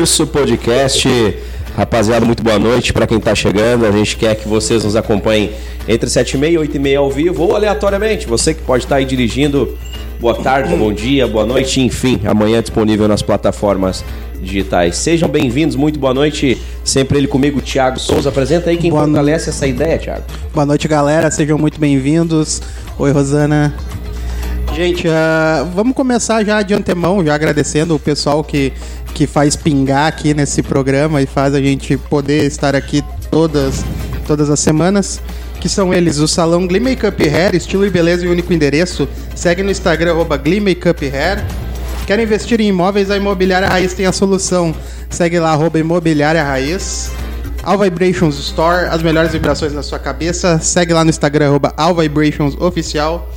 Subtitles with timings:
[0.00, 1.06] Terço podcast.
[1.76, 3.84] Rapaziada, muito boa noite para quem está chegando.
[3.84, 5.50] A gente quer que vocês nos acompanhem
[5.86, 8.26] entre 7 e meia e 8 e meia ao vivo ou aleatoriamente.
[8.26, 9.76] Você que pode estar tá aí dirigindo,
[10.18, 14.02] boa tarde, bom dia, boa noite, enfim, amanhã disponível nas plataformas
[14.40, 14.96] digitais.
[14.96, 16.56] Sejam bem-vindos, muito boa noite.
[16.82, 18.30] Sempre ele comigo, Thiago Souza.
[18.30, 19.50] Apresenta aí quem boa fortalece no...
[19.50, 20.24] essa ideia, Thiago.
[20.54, 21.30] Boa noite, galera.
[21.30, 22.62] Sejam muito bem-vindos.
[22.98, 23.74] Oi, Rosana.
[24.74, 28.72] Gente, uh, vamos começar já de antemão, já agradecendo o pessoal que,
[29.20, 33.84] que faz pingar aqui nesse programa e faz a gente poder estar aqui todas,
[34.26, 35.20] todas as semanas.
[35.60, 39.06] Que são eles, o Salão Glee Makeup Hair, estilo e beleza e único endereço.
[39.36, 41.44] Segue no Instagram, arroba Makeup Hair.
[42.06, 43.10] Quer investir em imóveis?
[43.10, 44.74] A Imobiliária Raiz tem a solução.
[45.10, 47.10] Segue lá, arroba Imobiliária Raiz.
[47.62, 50.58] All Vibrations Store, as melhores vibrações na sua cabeça.
[50.60, 53.30] Segue lá no Instagram, arroba All Vibrations Oficial.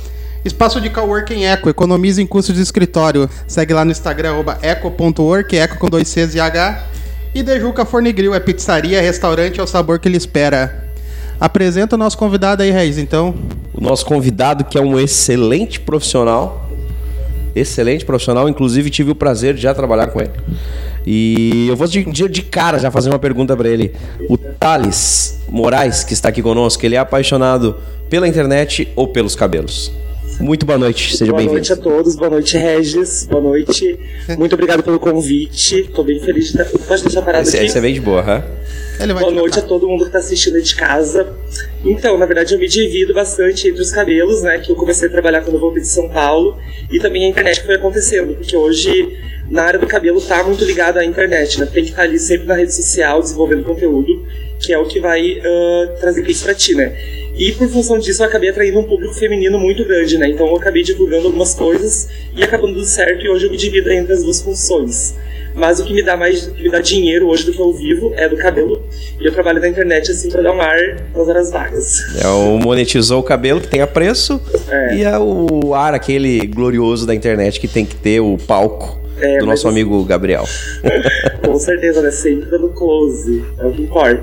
[0.44, 3.28] Espaço de coworking Eco, economiza em custos de escritório.
[3.46, 6.84] Segue lá no Instagram, eco.work, eco com dois Cs e H.
[7.34, 10.84] E Dejuca Fornegril é pizzaria, restaurante, é o sabor que ele espera.
[11.40, 13.34] Apresenta o nosso convidado aí, Reis, então.
[13.72, 16.70] O nosso convidado, que é um excelente profissional.
[17.56, 20.30] Excelente profissional, inclusive tive o prazer de já trabalhar com ele.
[21.06, 23.94] E eu vou de, de, de cara já fazer uma pergunta para ele.
[24.28, 27.76] O Thales Moraes, que está aqui conosco, ele é apaixonado
[28.08, 29.90] pela internet ou pelos cabelos?
[30.40, 31.50] Muito boa noite, seja bem-vindo.
[31.50, 33.98] Boa noite a todos, boa noite, Regis, boa noite.
[34.36, 36.78] Muito obrigado pelo convite, estou bem feliz de estar.
[36.78, 37.66] Pode deixar parado esse, aqui?
[37.66, 38.44] Esse é bem de boa, hã?
[39.14, 41.34] Boa noite a todo mundo que está assistindo aí de casa.
[41.84, 44.58] Então, na verdade, eu me divido bastante entre os cabelos, né?
[44.58, 46.56] Que eu comecei a trabalhar quando eu voltei de São Paulo,
[46.90, 49.16] e também a internet que foi acontecendo, porque hoje
[49.50, 51.66] na área do cabelo tá muito ligado à internet, né?
[51.66, 54.26] Tem que estar ali sempre na rede social desenvolvendo conteúdo,
[54.60, 56.96] que é o que vai uh, trazer isso para ti, né?
[57.36, 60.28] E por função disso eu acabei atraindo um público feminino muito grande, né?
[60.28, 63.90] Então eu acabei divulgando algumas coisas e acabando dando certo e hoje eu me divido
[63.90, 65.14] entre as duas funções.
[65.54, 68.28] Mas o que me dá mais me dá dinheiro hoje do que eu vivo é
[68.28, 68.82] do cabelo.
[69.20, 72.00] E eu trabalho na internet assim para dar um ar nas horas vagas.
[72.20, 74.96] É o monetizou o cabelo que tem a preço é.
[74.96, 79.38] e é o ar aquele glorioso da internet que tem que ter o palco é,
[79.38, 80.44] do nosso amigo Gabriel.
[81.44, 82.10] Com certeza, né?
[82.10, 84.22] Sempre dando close, é o que importa.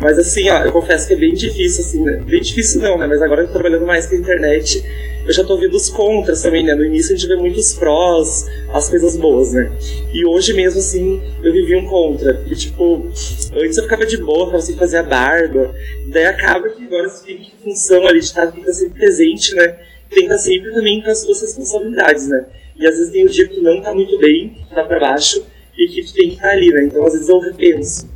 [0.00, 2.22] Mas assim, ó, eu confesso que é bem difícil, assim, né?
[2.26, 3.06] Bem difícil não, né?
[3.06, 4.82] Mas agora trabalhando mais com a internet,
[5.26, 6.74] eu já tô vendo os contras também, né?
[6.74, 9.70] No início a gente vê muitos prós, as coisas boas, né?
[10.12, 12.34] E hoje mesmo, assim, eu vivi um contra.
[12.34, 13.06] Porque, tipo,
[13.54, 15.74] antes eu ficava de boa, tava sem fazer a barba.
[16.06, 18.98] Daí acaba que agora você tem que função ali de estar, tem que estar sempre
[18.98, 19.76] presente, né?
[20.08, 22.46] Tem que estar sempre também com as suas responsabilidades, né?
[22.80, 25.44] E às vezes tem o dia que não tá muito bem, tá pra baixo,
[25.76, 26.84] e que tu tem que estar tá ali, né?
[26.84, 28.08] Então às vezes eu repenso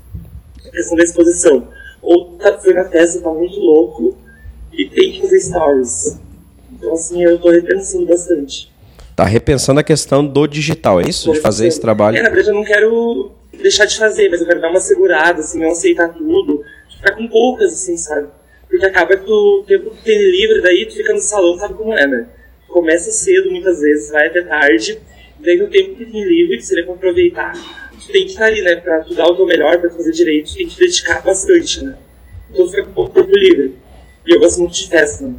[0.66, 1.68] a questão da exposição.
[2.00, 4.16] Ou tá, foi na festa, tá muito louco,
[4.72, 6.18] e tem que fazer stories.
[6.72, 8.72] Então assim, eu tô repensando bastante.
[9.14, 11.30] Tá repensando a questão do digital, é isso?
[11.30, 12.16] de fazer esse trabalho?
[12.16, 15.40] É, na verdade eu não quero deixar de fazer, mas eu quero dar uma segurada,
[15.40, 16.64] assim, não aceitar tudo.
[16.96, 18.28] Ficar com poucas, assim, sabe?
[18.66, 21.92] Porque acaba que o tempo que tem livre, daí tu fica no salão, sabe como
[21.92, 22.26] é, né?
[22.74, 24.98] Começa cedo muitas vezes, vai até tarde,
[25.38, 28.60] daí no tempo que tem livre, que seria para aproveitar, tu tem que estar ali,
[28.62, 31.84] né, para tu dar o teu melhor, para fazer direito, tu tem que dedicar bastante,
[31.84, 31.96] né.
[32.50, 33.76] Então fica com pouco tempo livre.
[34.26, 35.34] E eu gosto muito de festa, né?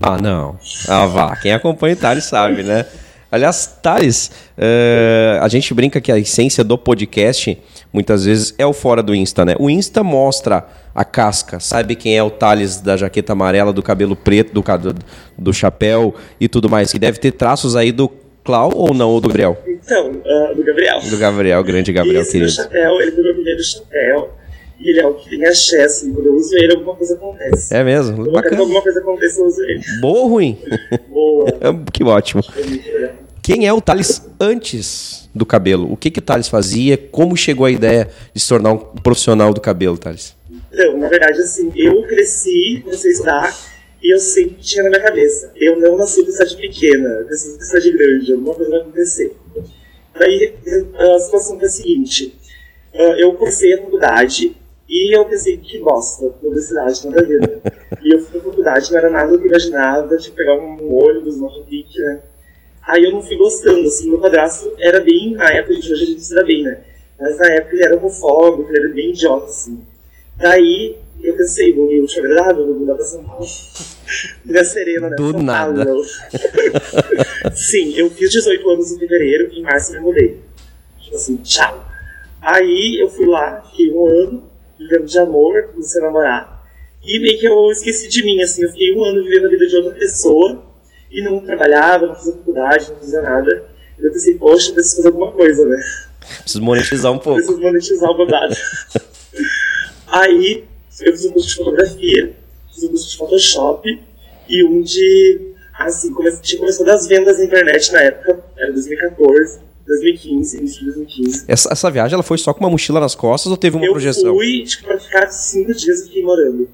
[0.00, 0.58] Ah, não.
[0.88, 1.36] Ah, vá.
[1.36, 2.86] Quem acompanha o Thales sabe, né?
[3.32, 7.58] Aliás, Thales, uh, a gente brinca que a essência do podcast,
[7.90, 9.54] muitas vezes, é o fora do Insta, né?
[9.58, 14.14] O Insta mostra a casca, sabe quem é o Thales da jaqueta amarela, do cabelo
[14.14, 14.62] preto, do,
[15.38, 18.10] do chapéu e tudo mais, que deve ter traços aí do
[18.44, 19.56] Clau ou não, ou do Gabriel?
[19.66, 21.00] Então, uh, do Gabriel.
[21.00, 22.50] Do Gabriel, grande Gabriel, Esse querido.
[22.52, 24.30] chapéu, ele o primeiro chapéu,
[24.78, 27.74] e ele é o que tem axé, assim, quando eu uso ele, alguma coisa acontece.
[27.74, 28.30] É mesmo?
[28.30, 29.80] Quando alguma coisa acontece, eu uso ele.
[30.00, 30.58] Boa ou ruim?
[31.08, 31.46] Boa.
[31.92, 32.42] que ótimo.
[33.42, 35.92] Quem é o Thales antes do cabelo?
[35.92, 36.96] O que que o Thales fazia?
[36.96, 40.36] Como chegou a ideia de se tornar um profissional do cabelo, Thales?
[40.72, 43.58] Então, na verdade, assim, eu cresci, a estudar,
[44.00, 47.58] e eu sempre tinha na minha cabeça, eu não nasci de cidade pequena, eu nasci
[47.58, 49.36] de cidade grande, alguma coisa vai acontecer.
[50.16, 50.54] Daí,
[50.94, 52.38] a situação foi a seguinte,
[52.94, 54.56] ah, eu comecei a faculdade,
[54.88, 57.60] e eu pensei, que bosta, publicidade, nada a ver?
[58.02, 60.92] E eu fui pra faculdade, não era nada que eu imaginava, tinha que pegar um
[60.92, 62.20] ônibus, uma pique, né?
[62.86, 66.06] Aí eu não fui gostando, assim, meu padrasto era bem, na época, de hoje a
[66.06, 66.80] gente se dá bem, né?
[67.18, 69.80] Mas na época ele era homofóbico, ele era bem idiota, assim.
[70.36, 73.46] Daí eu pensei, vou me agradável, vou mudar pra São Paulo.
[74.44, 75.16] Vila Serena, né?
[75.16, 75.84] Do São nada.
[75.84, 76.04] Paulo.
[77.54, 80.40] Sim, eu fiz 18 anos em fevereiro, em março eu me mudei.
[81.00, 81.86] Tipo assim, tchau.
[82.40, 84.42] Aí eu fui lá, fiquei um ano,
[84.76, 86.66] vivendo de amor, comecei a namorar.
[87.04, 89.66] E meio que eu esqueci de mim, assim, eu fiquei um ano vivendo a vida
[89.66, 90.71] de outra pessoa
[91.12, 93.64] e não trabalhava, não fazia faculdade, não fazia nada.
[93.98, 95.82] E eu pensei, poxa, preciso fazer alguma coisa, né?
[96.40, 97.38] Preciso monetizar um pouco.
[97.38, 98.56] Preciso monetizar o babado.
[100.08, 100.64] Aí,
[101.00, 102.32] eu fiz um curso de fotografia,
[102.74, 104.02] fiz um curso de Photoshop
[104.48, 105.52] e um de.
[105.78, 106.30] Assim, come...
[106.40, 111.44] tinha começado as vendas na internet na época, era 2014, 2015, início de 2015.
[111.48, 113.92] Essa, essa viagem ela foi só com uma mochila nas costas ou teve uma eu
[113.92, 114.34] projeção?
[114.34, 116.68] fui, tipo, pra ficar cinco dias e fiquei morando.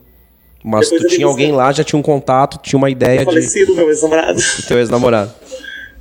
[0.62, 3.74] Mas depois tu tinha alguém lá, já tinha um contato, tinha uma ideia de Falecido,
[3.74, 4.40] meu ex-namorado.
[4.40, 5.32] do teu ex-namorado.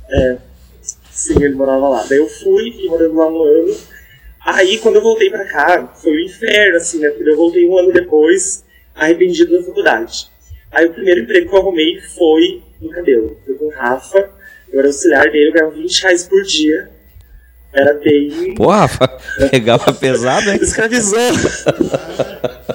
[1.18, 2.04] Sim, ele morava lá.
[2.08, 3.76] Daí eu fui, fiquei morando lá um ano.
[4.40, 7.10] Aí, quando eu voltei pra cá, foi um inferno, assim, né?
[7.10, 8.64] Porque eu voltei um ano depois,
[8.94, 10.30] arrependido da faculdade.
[10.70, 13.36] Aí, o primeiro emprego que eu arrumei foi no cabelo.
[13.44, 14.30] Foi com o Rafa,
[14.72, 16.88] eu era auxiliar dele, eu ganhava 20 reais por dia.
[17.72, 18.54] Era bem...
[18.54, 19.08] Pô, Rafa,
[19.50, 20.58] pegava pesado, hein?
[20.62, 21.18] Escravizou.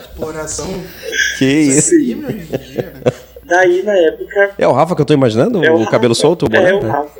[0.02, 0.84] Exploração
[1.38, 1.96] Que isso.
[1.96, 3.02] Hoje em dia, né?
[3.46, 4.54] Daí, na época...
[4.58, 5.64] É o Rafa que eu tô imaginando?
[5.64, 5.92] é o Rafa.
[5.92, 6.44] cabelo solto?
[6.44, 6.74] o É, boné?
[6.74, 7.20] o Rafa.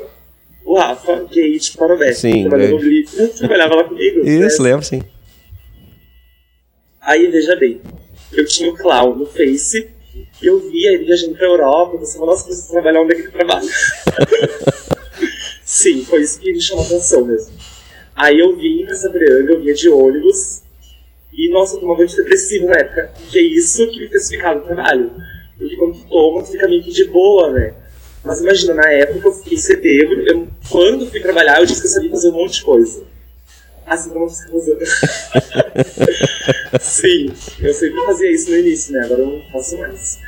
[0.64, 2.12] O Rafa, gay de Parobé.
[2.12, 2.78] Sim, Trabalhou no.
[2.78, 4.20] Blitz, trabalhava lá comigo.
[4.26, 4.70] Isso, né?
[4.70, 5.02] lembro sim.
[7.00, 7.80] Aí, veja bem,
[8.32, 9.88] eu tinha o Clau no Face,
[10.42, 13.22] e eu via ele viajando pra Europa, eu pensava, nossa, preciso trabalhar onde é que
[13.22, 13.68] ele trabalha.
[15.64, 17.52] Sim, foi isso que me chamou a atenção mesmo.
[18.14, 20.62] Aí eu vim pra Sabrianga, eu vinha de ônibus,
[21.36, 24.62] e nossa, eu tomava antidepressivo na época, que é isso que me fez ficar no
[24.62, 25.10] trabalho.
[25.58, 27.74] Porque quando tu toma, tu fica meio que de boa, né?
[28.24, 31.92] Mas imagina, na época eu fiquei setembro, eu, quando fui trabalhar, eu disse que eu
[31.92, 33.02] sabia fazer um monte de coisa.
[33.86, 34.78] Assim como eu fiz casando.
[36.80, 39.04] Sim, eu sempre fazia isso no início, né?
[39.04, 40.18] Agora eu não faço mais.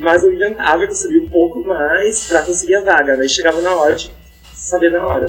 [0.00, 3.26] Mas eu inventava que eu sabia um pouco mais pra conseguir a vaga, né?
[3.26, 4.10] E chegava na hora de
[4.54, 5.26] saber na hora.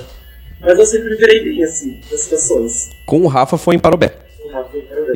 [0.61, 2.89] Mas eu sempre me virei bem, assim, nas situações.
[3.05, 4.15] Com o Rafa foi em Parobé.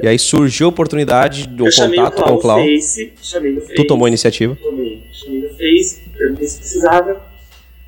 [0.02, 2.60] E aí surgiu a oportunidade do contato com o no Clau.
[2.60, 3.76] Face, chamei no Face.
[3.76, 4.56] Tu tomou a iniciativa.
[4.62, 7.22] Tomei, chamei no Face, perguntei se precisava.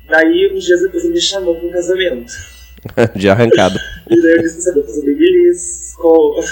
[0.08, 2.32] Daí, uns dias depois, ele me chamou para um casamento.
[3.14, 3.78] De arrancada.
[4.08, 6.44] E daí eu disse que sabia fazer babyliss, escola.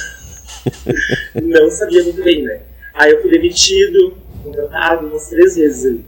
[1.43, 2.61] Não sabia muito bem, né?
[2.94, 6.05] Aí eu fui demitido, contratado umas três vezes ali.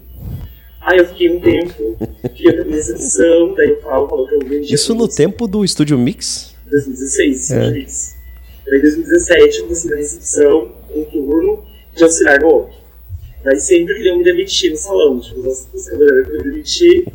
[0.83, 4.75] Aí eu fiquei um tempo, fiquei na recepção, daí o Paulo falou que eu vendi.
[4.75, 6.55] Isso no tempo do Estúdio Mix?
[6.71, 7.71] 2016, É.
[7.71, 7.87] Daí
[8.67, 11.65] em 2017 eu comecei na recepção, um turno,
[11.95, 12.81] de auxiliar no outro.
[13.43, 17.07] Daí sempre queriam me demitir no salão, tipo, os trabalhadores queriam me demitir.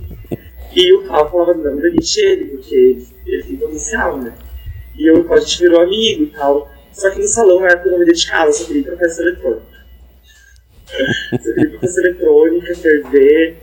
[0.76, 4.36] E o Paulo falava, não, demite ele, porque ele, tem potencial, né?
[4.98, 6.70] E eu, a gente virou amigo e tal.
[6.92, 9.22] Só que no salão, na época, eu não me dedicava, só queria ir pra festa
[9.22, 9.76] eletrônica.
[11.32, 13.58] Só queria ir pra festa eletrônica, ferver.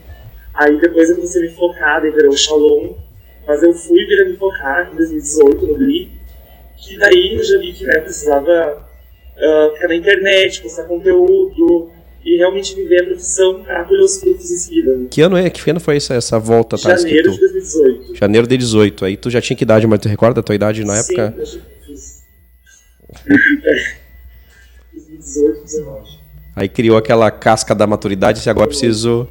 [0.54, 2.94] Aí depois eu comecei a me focar, daí virou o Shalom.
[3.46, 6.10] Mas eu fui vir a me focar em 2018 no Glee.
[6.82, 8.86] Que daí eu já vi que né, precisava
[9.36, 11.90] ah, ficar na internet, postar conteúdo
[12.24, 14.96] e realmente viver a profissão para colher os frutos em seguida.
[14.96, 15.06] Né?
[15.10, 15.48] Que ano é?
[15.48, 16.76] Que ano foi essa, essa volta?
[16.76, 18.14] Tá Janeiro de 2018.
[18.16, 19.04] Janeiro de 18.
[19.04, 21.34] Aí tu já tinha que idade, mas tu recorda a tua idade na Sim, época?
[21.38, 22.22] eu já fiz.
[23.64, 24.02] É.
[24.92, 26.22] 2018, 19.
[26.54, 29.28] Aí criou aquela casca da maturidade e disse, agora eu preciso.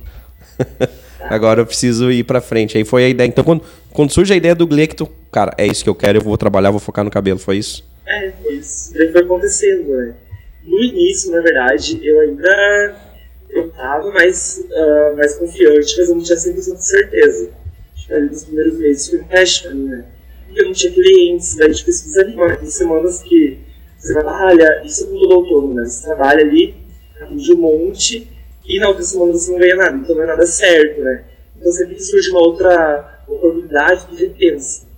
[1.21, 2.77] agora eu preciso ir pra frente.
[2.77, 3.27] Aí foi a ideia.
[3.27, 5.95] Então, quando, quando surge a ideia do Glee, que tu, cara, é isso que eu
[5.95, 7.39] quero, eu vou trabalhar, vou focar no cabelo.
[7.39, 7.83] Foi isso?
[8.05, 8.93] É, foi isso.
[8.93, 10.15] Daí foi acontecendo, né?
[10.63, 13.11] No início, na verdade, eu ainda
[13.53, 17.49] eu tava mais, ah, mais confiante, mas eu não tinha 100% de certeza.
[17.95, 20.05] Tipo, ali nos primeiros meses foi um teste pra mim, né?
[20.45, 22.55] Porque eu não tinha clientes, daí tipo, isso desanima?
[22.55, 23.59] Tem semanas que
[23.97, 25.85] você trabalha, isso é com todo autônomo, né?
[25.85, 26.75] Você trabalha ali,
[27.19, 28.27] atende um monte,
[28.65, 31.23] e na outra semana você não ganha nada, então não é nada certo, né?
[31.57, 34.90] Então sempre que surge uma outra oportunidade, tu repensa.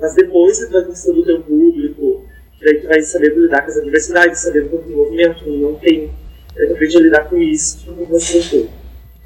[0.00, 2.24] Mas depois você vai conquistando o teu público,
[2.58, 6.10] que daí tu vai sabendo lidar com as adversidades, sabendo quanto movimento não tem.
[6.58, 8.70] Aí tu aprende a lidar com isso, muito mais tranquilo.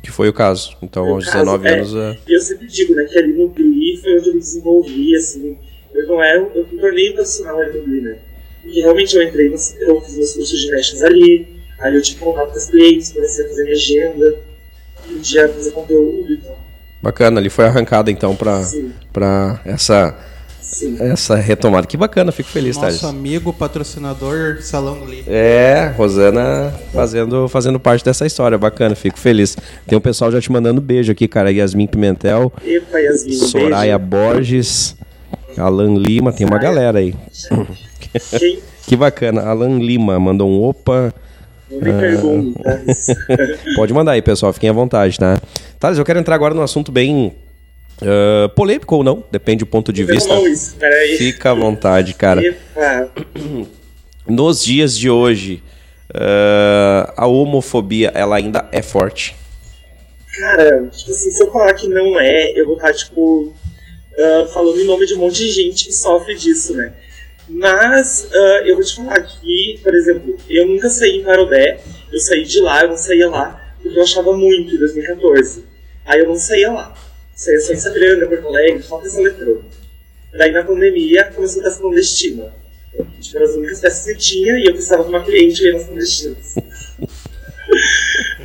[0.03, 0.77] Que foi o caso.
[0.83, 1.75] Então, No aos caso, 19 é.
[1.75, 1.95] anos.
[1.95, 5.17] é, E eu sempre digo, né, que ali no Glee foi onde eu me desenvolvi,
[5.17, 5.59] assim.
[5.95, 8.19] Eu não era, eu me tornei um profissional ali no Glee, né?
[8.63, 11.47] Porque realmente eu entrei, eu fiz meus cursos de mestres ali,
[11.81, 14.37] aí eu tive contato com os clientes, comecei a fazer minha agenda,
[15.07, 16.59] podia fazer conteúdo e tal.
[17.03, 20.17] Bacana, ali foi arrancada então pra essa,
[20.71, 20.97] sim.
[21.01, 21.87] essa retomada.
[21.87, 23.05] Que bacana, fico feliz, Nosso Thales.
[23.05, 25.25] amigo patrocinador Salão Glee.
[25.27, 29.57] É, Rosana fazendo, fazendo parte dessa história, bacana, fico feliz.
[29.87, 31.51] Tem um pessoal já te mandando beijo aqui, cara.
[31.53, 34.97] Yasmin Pimentel, Epa, Yasmin, Soraya Borges,
[35.57, 37.15] Alan Lima, tem uma galera aí.
[37.51, 37.67] beijo.
[38.39, 39.43] Quem Que bacana.
[39.43, 41.15] Alan Lima mandou um opa.
[41.71, 42.83] não me pergunta.
[43.77, 45.39] Pode mandar aí, pessoal, fiquem à vontade, tá?
[45.79, 47.33] Thales, eu quero entrar agora num assunto bem
[48.03, 50.35] ah, polêmico ou não, depende do ponto de vista.
[50.35, 51.17] Não, isso, peraí.
[51.17, 52.45] Fica à vontade, cara.
[52.45, 53.11] Epa.
[54.27, 55.63] Nos dias de hoje,
[56.15, 59.37] ah, a homofobia, ela ainda é forte.
[60.39, 63.53] Cara, tipo assim, se eu falar que não é, eu vou estar, tipo,
[64.19, 66.93] ah, falando em nome de um monte de gente que sofre disso, né?
[67.49, 71.81] Mas uh, eu vou te falar que, por exemplo, eu nunca saí em Parobé,
[72.13, 75.65] eu saí de lá, eu não saía lá, porque eu achava muito em 2014.
[76.07, 76.95] Aí eu não saía lá.
[77.49, 79.65] Em Sabrina, Porto Alegre, só festa eletrônica.
[80.33, 82.55] Daí na pandemia começou a festa clandestina.
[83.21, 85.85] Tipo, eram as únicas festas que tinha e eu precisava de uma cliente aí nas
[85.85, 86.55] clandestinas.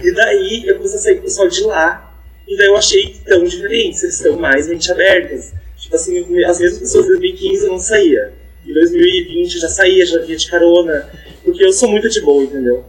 [0.01, 3.15] e daí eu comecei a sair com o pessoal de lá, e daí eu achei
[3.25, 5.51] tão diferentes, eles estão mais mente abertas.
[5.77, 8.33] Tipo assim, as mesmas pessoas de 2015 eu não saía.
[8.65, 11.09] Em 2020 já saía, já vinha de carona.
[11.43, 12.85] Porque eu sou muito de boa, entendeu?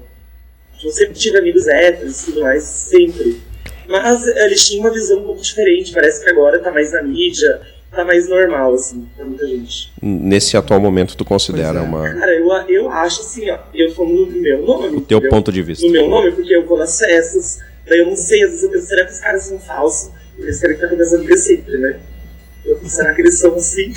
[0.82, 3.40] Eu sempre tive amigos héteros e tudo mais, sempre.
[3.88, 5.92] Mas eles tinham uma visão um pouco diferente.
[5.92, 9.92] Parece que agora tá mais na mídia, tá mais normal, assim, pra muita gente.
[10.02, 11.82] Nesse atual momento, tu considera é.
[11.82, 12.08] uma.
[12.14, 14.88] Cara, eu, eu acho assim, ó, eu falo no meu nome.
[14.88, 15.30] O teu entendeu?
[15.30, 15.86] ponto de vista.
[15.86, 18.70] No meu nome, porque eu vou nas festas, daí eu não sei, às vezes eu
[18.70, 20.10] penso, será que os caras são falsos?
[20.38, 21.98] Eles querem ficar com as amigas sempre, né?
[22.64, 23.92] Eu, será que eles são assim?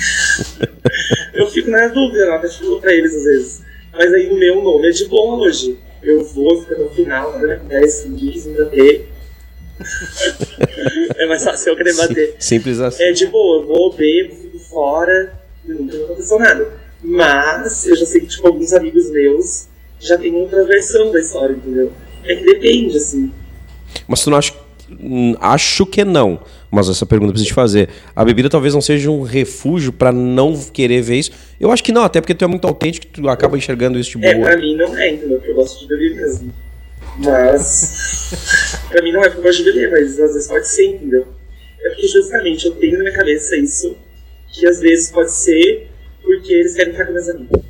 [1.34, 3.62] eu fico na dúvida, eu até falo pra eles às vezes.
[3.92, 5.78] Mas aí o meu nome é de boa hoje.
[6.02, 9.09] Eu vou, ficar no final, acontece, ninguém quis me bater.
[11.16, 12.36] É mais fácil eu querer bater.
[12.38, 13.02] Simples assim.
[13.02, 15.32] É de boa, eu vou, bebo, fico fora,
[15.64, 16.68] nunca aconteceu nada.
[17.02, 19.68] Mas eu já sei que, tipo, alguns amigos meus
[19.98, 21.92] já tem outra versão da história, entendeu?
[22.24, 23.32] É que depende, assim.
[24.06, 24.52] Mas tu não acha.
[24.90, 27.88] Hum, acho que não mas essa pergunta eu preciso te fazer.
[28.14, 31.32] A bebida talvez não seja um refúgio para não querer ver isso.
[31.58, 34.24] Eu acho que não, até porque tu é muito autêntico, tu acaba enxergando isso de
[34.24, 34.46] é, boa.
[34.46, 35.38] É, pra mim não é, entendeu?
[35.38, 36.52] Porque eu gosto de beber mesmo.
[37.18, 38.80] Mas.
[38.88, 41.26] pra mim não é porque eu gosto de beber, mas às vezes pode ser, entendeu?
[41.82, 43.96] É porque justamente eu tenho na minha cabeça isso,
[44.48, 45.88] que às vezes pode ser
[46.22, 47.62] porque eles querem ficar com meus amigos.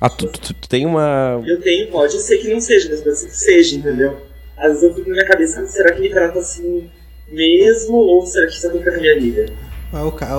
[0.00, 1.42] Ah, tu, tu, tu, tem uma.
[1.46, 4.16] Eu tenho, pode ser que não seja, mas pode ser que seja, entendeu?
[4.56, 6.90] Às vezes eu fico na minha cabeça, será que me trata assim
[7.28, 9.52] mesmo ou será que isso acontece na minha vida?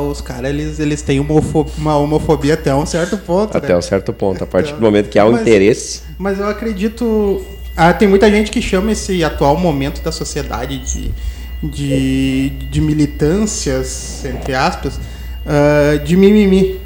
[0.10, 3.58] Os caras, eles, eles têm homofobia, uma homofobia até um certo ponto.
[3.58, 3.78] Até né?
[3.78, 6.04] um certo ponto, a partir então, do momento que há um mas, interesse.
[6.18, 7.42] Mas eu acredito.
[7.80, 11.12] Ah, tem muita gente que chama esse atual momento da sociedade de,
[11.62, 16.82] de, de militâncias, entre aspas, uh, de mimimi.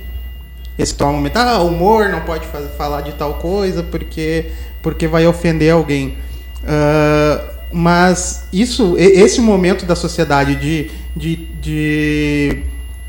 [0.78, 1.38] Esse atual momento.
[1.38, 4.48] Ah, humor não pode fazer, falar de tal coisa porque,
[4.82, 6.18] porque vai ofender alguém.
[6.62, 12.64] Uh, mas isso, esse momento da sociedade de, de, de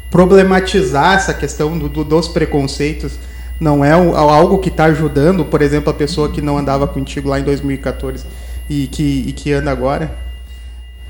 [0.09, 3.15] problematizar essa questão do, do, dos preconceitos
[3.63, 7.39] não é algo que está ajudando, por exemplo, a pessoa que não andava contigo lá
[7.39, 8.27] em 2014
[8.69, 10.13] e que, e que anda agora?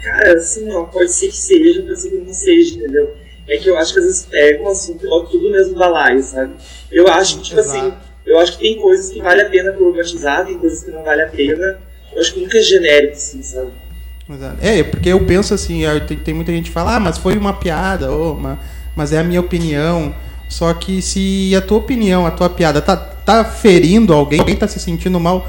[0.02, 3.14] Cara, assim, não, pode ser que seja, pode ser que não seja, entendeu?
[3.48, 6.52] É que eu acho que às vezes pega um assunto e tudo mesmo balaio, sabe?
[6.90, 7.96] Eu acho que, tipo assim, Exato.
[7.96, 11.02] assim, eu acho que tem coisas que vale a pena problematizar, tem coisas que não
[11.02, 11.78] vale a pena.
[12.12, 13.70] Eu acho que nunca é genérico, assim, sabe?
[14.60, 15.82] É, porque eu penso assim,
[16.22, 18.38] tem, muita gente que fala, ah, mas foi uma piada, oh,
[18.94, 20.14] mas é a minha opinião.
[20.52, 24.68] Só que se a tua opinião, a tua piada tá, tá ferindo alguém, alguém tá
[24.68, 25.48] se sentindo mal,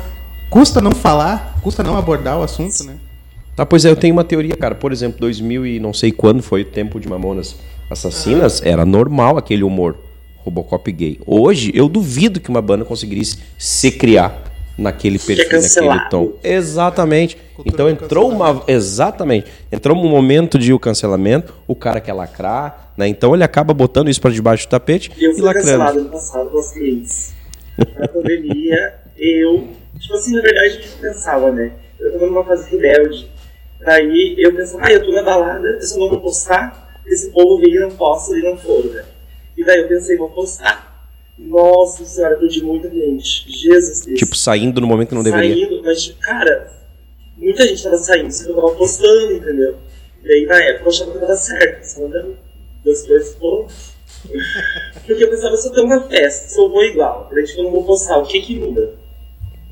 [0.49, 2.95] custa não falar, custa não abordar o assunto, né?
[3.53, 4.73] Tá, pois é, eu tenho uma teoria, cara.
[4.73, 7.57] Por exemplo, 2000 e não sei quando foi o tempo de Mamonas
[7.89, 8.69] Assassinas, ah.
[8.69, 9.97] era normal aquele humor
[10.37, 11.19] Robocop gay.
[11.27, 14.41] Hoje, eu duvido que uma banda conseguisse se criar
[14.77, 16.31] naquele perfil, naquele tom.
[16.41, 17.35] Exatamente.
[17.53, 18.63] Cultura então entrou uma.
[18.69, 19.47] Exatamente.
[19.69, 23.07] Entrou um momento de o cancelamento, o cara quer lacrar, né?
[23.07, 25.67] Então ele acaba botando isso para debaixo do tapete eu e fui lacrando.
[25.67, 27.33] cancelado no passado com as clientes.
[27.97, 29.67] Na pandemia, eu.
[29.99, 31.71] Tipo assim, na verdade, eu pensava, né?
[31.99, 33.31] Eu tava numa fase rebelde.
[33.79, 37.59] Daí eu pensava, ah, eu tô na balada, eu só não vou postar, esse povo
[37.59, 39.03] vem e não posta e não for, né?
[39.57, 40.93] E daí eu pensei, vou postar.
[41.37, 43.45] Nossa senhora, perdi muita gente.
[43.51, 44.19] Jesus Deus.
[44.19, 45.67] Tipo, saindo no momento que não deveria.
[45.67, 46.71] Saindo, mas, cara,
[47.37, 49.77] muita gente tava saindo, só que eu tava postando, entendeu?
[50.23, 51.83] E aí, na época, eu achava que tava certo.
[51.83, 52.07] Só
[52.83, 53.93] dois pontos.
[55.05, 57.63] Porque eu pensava, se eu tenho uma festa, se eu vou igual, daí, tipo, eu
[57.65, 58.93] não vou postar, o que que muda?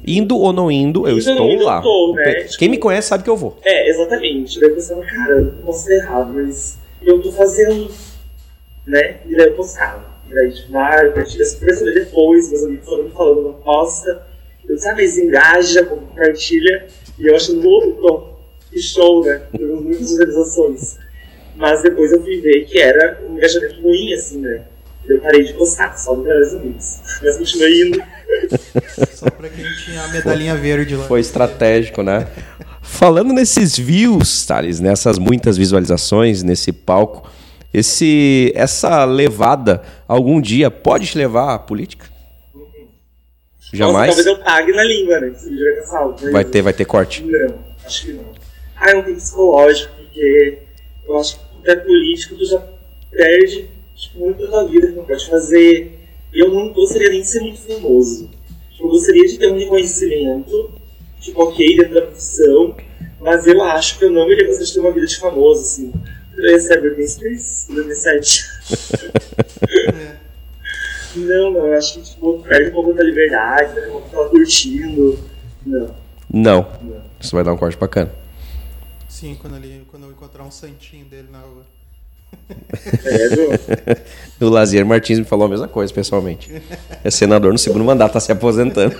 [0.05, 1.77] Indo ou não indo, eu indo estou indo, lá.
[1.77, 2.33] Eu tô, né?
[2.33, 3.57] Quem tipo, me conhece sabe que eu vou.
[3.63, 4.59] É, exatamente.
[4.59, 7.89] Daí eu pensava, cara, eu posso ser errado, mas eu tô fazendo,
[8.85, 9.19] né?
[9.27, 13.43] E daí eu postava daí de marca, eu saber depois, meus amigos foram me falando,
[13.43, 14.27] não posta.
[14.67, 16.87] Eu disse, ah, mas engaja, compartilha.
[17.19, 18.39] E eu achando louco,
[18.71, 19.41] que show, né?
[19.51, 20.97] Teve muitas visualizações.
[21.55, 24.63] Mas depois eu fui ver que era um engajamento ruim, assim, né?
[25.07, 26.99] Eu parei de postar, só dos meus amigos.
[27.21, 28.03] Mas continuei indo.
[29.11, 31.05] Só pra quem tinha a medalhinha verde lá.
[31.05, 32.27] Foi estratégico, né?
[32.81, 37.29] Falando nesses views, Thales, nessas muitas visualizações, nesse palco,
[37.73, 42.05] esse, essa levada algum dia pode te levar à política?
[43.73, 44.07] Jamais?
[44.07, 45.33] Nossa, talvez eu pague na língua, né?
[46.31, 47.23] vai ter, vai ter corte?
[47.23, 48.25] Não, acho que não.
[48.75, 50.63] Ah, não tem psicológico, porque
[51.05, 52.61] eu acho que até político tu já
[53.11, 55.99] perde tipo, muito da tua vida que não pode fazer.
[56.33, 58.29] eu não gostaria nem de ser muito famoso.
[58.71, 60.71] Tipo, eu gostaria de ter um reconhecimento,
[61.19, 62.75] tipo, ok, dentro da profissão,
[63.19, 65.93] mas eu acho que eu não iria gostar de ter uma vida de famoso, assim.
[66.35, 68.45] Eu ia ser a Britney Spears, em 2007.
[71.17, 73.87] não, não, eu acho que, tipo, perde um pouco da liberdade, né?
[73.87, 75.19] Como tava curtindo.
[75.65, 75.95] Não.
[76.33, 76.67] Não.
[76.81, 77.01] Não.
[77.19, 78.20] Isso vai dar um corte bacana.
[79.11, 81.63] Sim, quando, ele, quando eu encontrar um santinho dele na rua.
[83.03, 83.29] É,
[84.39, 84.47] do...
[84.47, 86.49] O Lazier Martins me falou a mesma coisa, pessoalmente.
[87.03, 88.95] É senador no segundo mandato, tá se aposentando.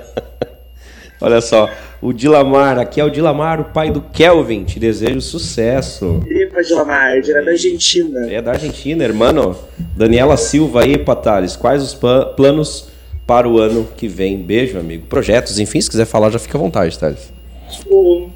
[1.20, 1.70] Olha só,
[2.00, 4.64] o Dilamar, aqui é o Dilamar, o pai do Kelvin.
[4.64, 6.22] Te desejo sucesso.
[6.26, 8.32] Epa, Dilamar, direto da Argentina.
[8.32, 9.54] É da Argentina, hermano.
[9.94, 11.56] Daniela Silva aí, Patales.
[11.56, 11.94] Quais os
[12.36, 12.88] planos
[13.26, 14.38] para o ano que vem?
[14.38, 15.06] Beijo, amigo.
[15.06, 17.30] Projetos, enfim, se quiser falar, já fica à vontade, Thales.
[17.70, 18.32] Tipo,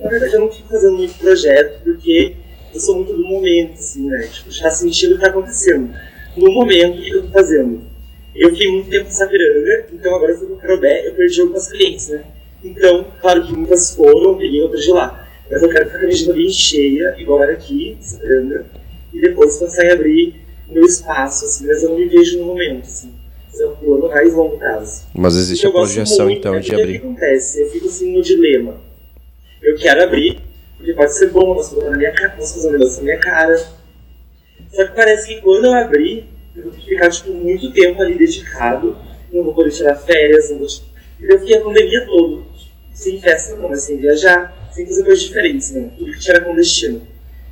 [0.00, 2.36] na verdade eu não fico fazendo muito projeto, porque
[2.74, 4.28] eu sou muito do momento, assim, né?
[4.32, 5.90] Tipo, já sentindo o que tá acontecendo.
[6.36, 7.80] No momento, o que eu tô fazendo?
[8.34, 11.68] Eu fiquei muito tempo em Sapiranga, então agora eu fui pro Carobé, eu perdi algumas
[11.68, 12.22] clientes, né?
[12.62, 15.26] Então, claro que muitas foram, peguei outras de lá.
[15.50, 18.66] Mas eu quero ficar com a agenda bem cheia, igual era aqui, em Sapiranga,
[19.14, 20.34] e depois pensar em abrir
[20.68, 23.12] meu espaço, assim, mas eu não me vejo no momento, assim.
[23.50, 25.04] Isso é um plano mais longo prazo.
[25.14, 26.98] Mas existe a projeção, muito, então, é de porque O abrir.
[26.98, 27.62] que acontece?
[27.62, 28.74] Eu fico assim no dilema.
[29.66, 30.38] Eu quero abrir,
[30.76, 33.18] porque pode ser bom, posso botar na minha cara, posso fazer um negócio na minha
[33.18, 33.58] cara.
[34.70, 38.00] Só que parece que quando eu abrir, eu vou ter que ficar tipo, muito tempo
[38.00, 38.96] ali dedicado,
[39.32, 40.68] não vou poder tirar férias, não vou.
[41.20, 42.44] Eu fiquei a pandemia toda,
[42.94, 45.90] sem festa não, sem viajar, sem fazer coisas diferentes, né?
[45.98, 47.02] Tudo que tinha era clandestino.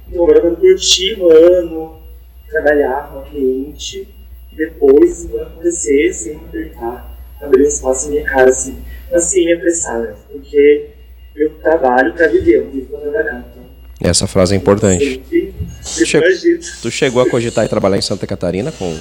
[0.06, 2.00] Então agora eu quero curtir o ano,
[2.49, 4.09] trabalhar com a cliente,
[4.52, 9.47] e depois, quando acontecer, sem apertar, abrir um espaço na minha cara, assim, mas sem
[9.47, 10.15] me apressar, né?
[10.30, 10.95] Porque
[11.36, 13.44] eu trabalho pra viver, eu vivo pra trabalhar.
[13.50, 13.64] Então,
[14.10, 15.23] Essa frase é importante.
[15.82, 16.66] Chega- agito.
[16.82, 18.97] Tu chegou a cogitar e trabalhar em Santa Catarina com.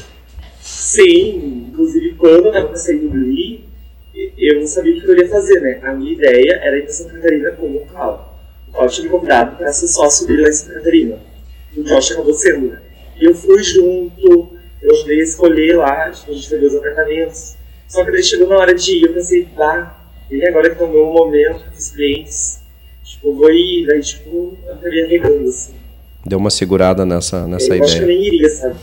[0.62, 3.66] Sim, inclusive quando eu tava saindo ali,
[4.38, 5.80] eu não sabia o que eu ia fazer, né?
[5.84, 8.26] A minha ideia era ir pra Santa Catarina com o Cláudio.
[8.70, 11.20] O Cláudio tinha me convidado para ser sócio dele lá em Santa Catarina.
[11.76, 12.80] E o Josh acabou sendo, né?
[13.20, 14.50] E eu fui junto,
[14.82, 17.56] eu ajudei a escolher lá, tipo, a gente ver os apartamentos.
[17.88, 20.86] Só que daí chegou na hora de ir, eu pensei, bah, e agora que tá
[20.86, 22.60] o meu momento os clientes,
[23.04, 25.74] tipo, eu vou ir, daí tipo, eu acabei regando, assim.
[26.26, 28.20] Deu uma segurada nessa, nessa eu acho que eu ideia.
[28.20, 28.76] nem iria, sabe?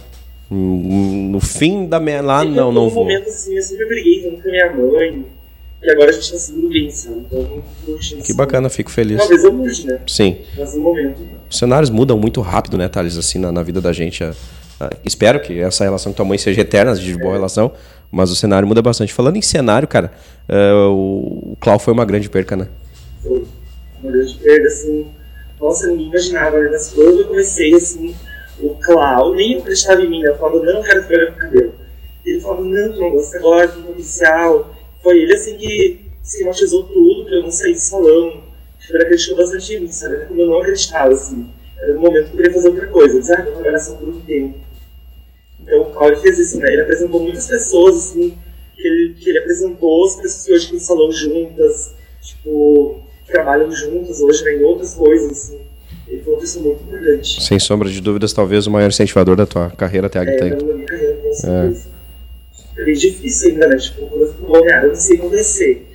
[0.51, 2.21] No fim da minha.
[2.21, 3.05] Lá, Sempre não, não vou.
[3.05, 5.27] momento assim, eu sempre briguei tanto com a minha mãe.
[5.83, 7.21] E agora a gente tá seguindo bem, sabe?
[7.21, 8.37] Então eu não curti Que isso.
[8.37, 9.17] bacana, fico feliz.
[9.17, 10.01] Talvez eu mude, né?
[10.07, 10.37] Sim.
[10.59, 11.41] Mas no momento não.
[11.49, 14.23] Os cenários mudam muito rápido, né, Thales, assim, na, na vida da gente.
[14.23, 14.35] Ah,
[14.81, 17.73] ah, espero que essa relação com tua mãe seja eterna, de boa relação,
[18.11, 19.13] mas o cenário muda bastante.
[19.13, 20.13] Falando em cenário, cara,
[20.49, 22.69] ah, o, o Clau foi uma grande perca, né?
[23.23, 23.45] Foi
[24.03, 25.07] uma grande perda, assim.
[25.61, 26.69] Nossa, eu nem imaginava, né?
[26.73, 28.15] Mas quando eu comecei, assim,
[28.61, 30.31] o Clau nem acreditava em mim, né?
[30.31, 31.75] Eu falava, não, eu quero trabalhar com cabelo.
[32.25, 34.75] Ele falava, não, tu não gosta agora, tu não oficial.
[35.03, 38.43] Foi ele, assim, que esquematizou tudo pra eu não sair do salão.
[38.79, 40.27] Tipo, ele acreditou bastante em mim, sabe?
[40.27, 41.49] Quando eu não acreditava, assim.
[41.79, 43.15] Era no momento que eu queria fazer outra coisa.
[43.15, 44.59] Eu disse, ah, vou trabalhar só por um tempo.
[45.63, 46.73] Então o Cláudio fez isso, né?
[46.73, 48.37] Ele apresentou muitas pessoas, assim,
[48.75, 53.71] que ele, que ele apresentou, as pessoas que hoje têm salão juntas, tipo, que trabalham
[53.71, 55.61] juntas hoje, né, em outras coisas, assim.
[56.09, 57.43] Ele foi uma pessoa muito importante.
[57.43, 60.65] Sem sombra de dúvidas, talvez o maior incentivador da tua carreira até a É, Agtech.
[60.65, 61.89] na minha carreira, com certeza.
[62.79, 63.77] É difícil ainda, né?
[63.77, 65.87] Tipo, quando eu fui pro balneário, eu não sei como descer.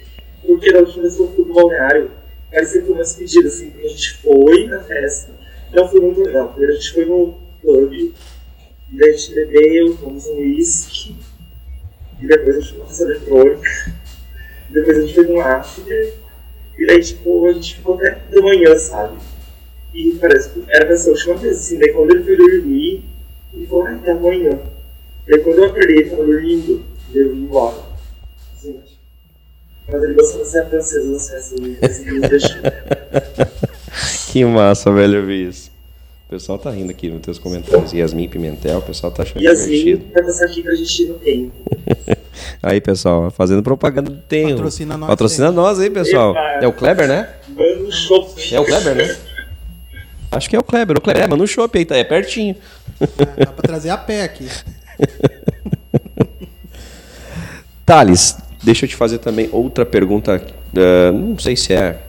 [0.46, 2.12] Porque da última vez que eu fui pro balneário,
[2.52, 5.32] parecia que foi uma despedida, assim, porque a gente foi na festa.
[5.74, 6.50] Não foi muito legal.
[6.50, 8.14] Primeiro a gente foi no clube,
[8.92, 11.16] daí a gente bebeu, tomamos um whisky,
[12.22, 13.94] e depois a gente foi pra festa eletrônica,
[14.70, 16.14] e depois a gente foi num after,
[16.78, 19.18] e daí, tipo, a gente ficou até de manhã, sabe?
[19.94, 23.06] E parece que era pra ser a última vez, assim, daí quando ele foi dormir,
[23.54, 24.60] ele falou, ai, até amanhã.
[25.28, 27.78] Daí quando eu acordei, ele tava dormindo, daí eu vim embora.
[28.54, 28.80] Assim,
[29.88, 31.78] mas ele gostou de ser francesa nas festas, né?
[31.82, 32.62] assim, deixou.
[34.32, 35.75] Que massa, velho, eu vi isso.
[36.26, 37.94] O pessoal tá rindo aqui nos teus comentários.
[37.94, 40.24] Yasmin Pimentel, o pessoal tá achando Yasmin divertido.
[40.26, 41.52] passar aqui pra gente ir no tempo.
[42.64, 44.56] Aí, pessoal, fazendo propaganda do Tenho.
[44.56, 46.32] Patrocina nós, Patrocina nós aí, pessoal.
[46.32, 46.60] Epa.
[46.64, 47.30] É o Kleber, né?
[47.50, 48.56] Mano, shopping.
[48.56, 49.16] É o Kleber, né?
[50.32, 50.98] Acho que é o Kleber.
[50.98, 51.96] O Kleber, é, mano, no shopping aí, tá?
[51.96, 52.56] É pertinho.
[53.00, 54.48] É, dá pra trazer a pé aqui.
[57.86, 60.42] Thales, deixa eu te fazer também outra pergunta.
[60.76, 62.00] eh, não sei se é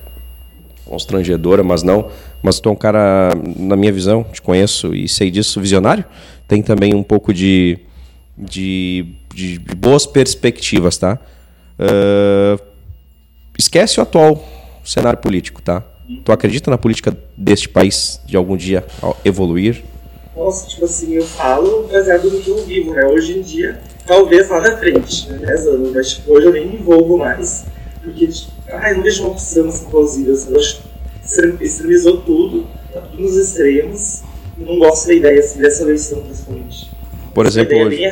[0.87, 2.11] constrangedora, mas não.
[2.42, 6.05] Mas tu é um cara, na minha visão, te conheço e sei disso, visionário.
[6.46, 7.79] Tem também um pouco de,
[8.37, 11.18] de, de boas perspectivas, tá?
[11.79, 12.59] Eh,
[13.59, 14.42] esquece o atual
[14.85, 15.83] cenário político, tá?
[16.25, 18.85] Tu acredita na política deste país de algum dia
[19.25, 19.83] evoluir?
[20.37, 23.05] Nossa, tipo assim, eu falo baseado no que eu vivo, né?
[23.07, 25.38] Hoje em dia, talvez lá na frente, né?
[25.38, 27.64] 10 anos, mas tipo, hoje eu nem me envolvo mais.
[28.05, 30.35] Porque, tipo, ai, não vejo uma opção nessa plausível.
[30.35, 30.83] Assim, eu acho
[31.61, 34.23] extremizou tudo, tá tudo nos extremos.
[34.59, 36.91] Não gosto da ideia assim, dessa eleição, principalmente.
[37.35, 38.03] Por Essa exemplo, é hoje,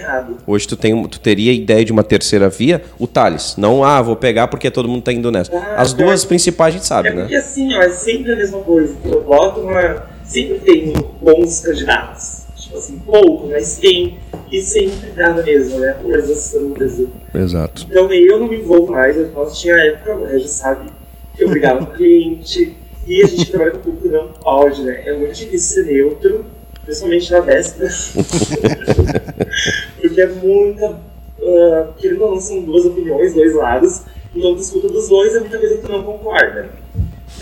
[0.47, 3.55] hoje tu, tem, tu teria ideia de uma terceira via, o Thales.
[3.57, 5.57] Não, ah, vou pegar porque todo mundo tá indo nessa.
[5.57, 6.27] Ah, As duas é.
[6.29, 7.39] principais a gente sabe, É porque né?
[7.39, 8.95] assim, ó, é sempre a mesma coisa.
[9.03, 10.05] Eu boto uma.
[10.25, 12.43] Sempre tem bons candidatos.
[12.55, 14.19] Tipo assim, pouco, mas tem.
[14.53, 15.91] E sempre dá na mesma, né?
[15.93, 17.09] A polarização do Brasil.
[17.35, 17.87] Exato.
[17.89, 19.17] Então eu não me envolvo mais.
[19.17, 20.91] Eu posso, tinha época, o Regis sabe,
[21.35, 22.77] que eu brigava com o cliente.
[23.07, 25.03] E a gente que trabalha com o público não pode, né?
[25.07, 26.45] É muito difícil ser neutro,
[26.85, 27.91] principalmente na véspera.
[30.01, 31.15] Porque é muita.
[31.39, 34.03] Uh, querendo ou não, são duas opiniões, dois lados.
[34.35, 36.71] Então tu escuta dos dois é muita coisa que tu não concorda.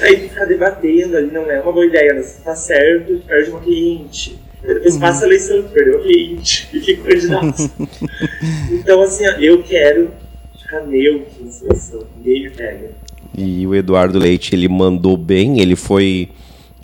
[0.00, 2.22] Aí tu ficar debatendo ali não é uma boa ideia, né?
[2.22, 4.38] Se tá certo, tu perde uma cliente.
[4.62, 7.70] Depois passa a eleição, tu perdeu a cliente e fica candidato.
[8.70, 10.10] então, assim, eu quero
[10.56, 12.06] ficar neutro nessa eleição.
[12.16, 12.90] Ninguém me pega.
[13.36, 16.28] E o Eduardo Leite, ele mandou bem, ele foi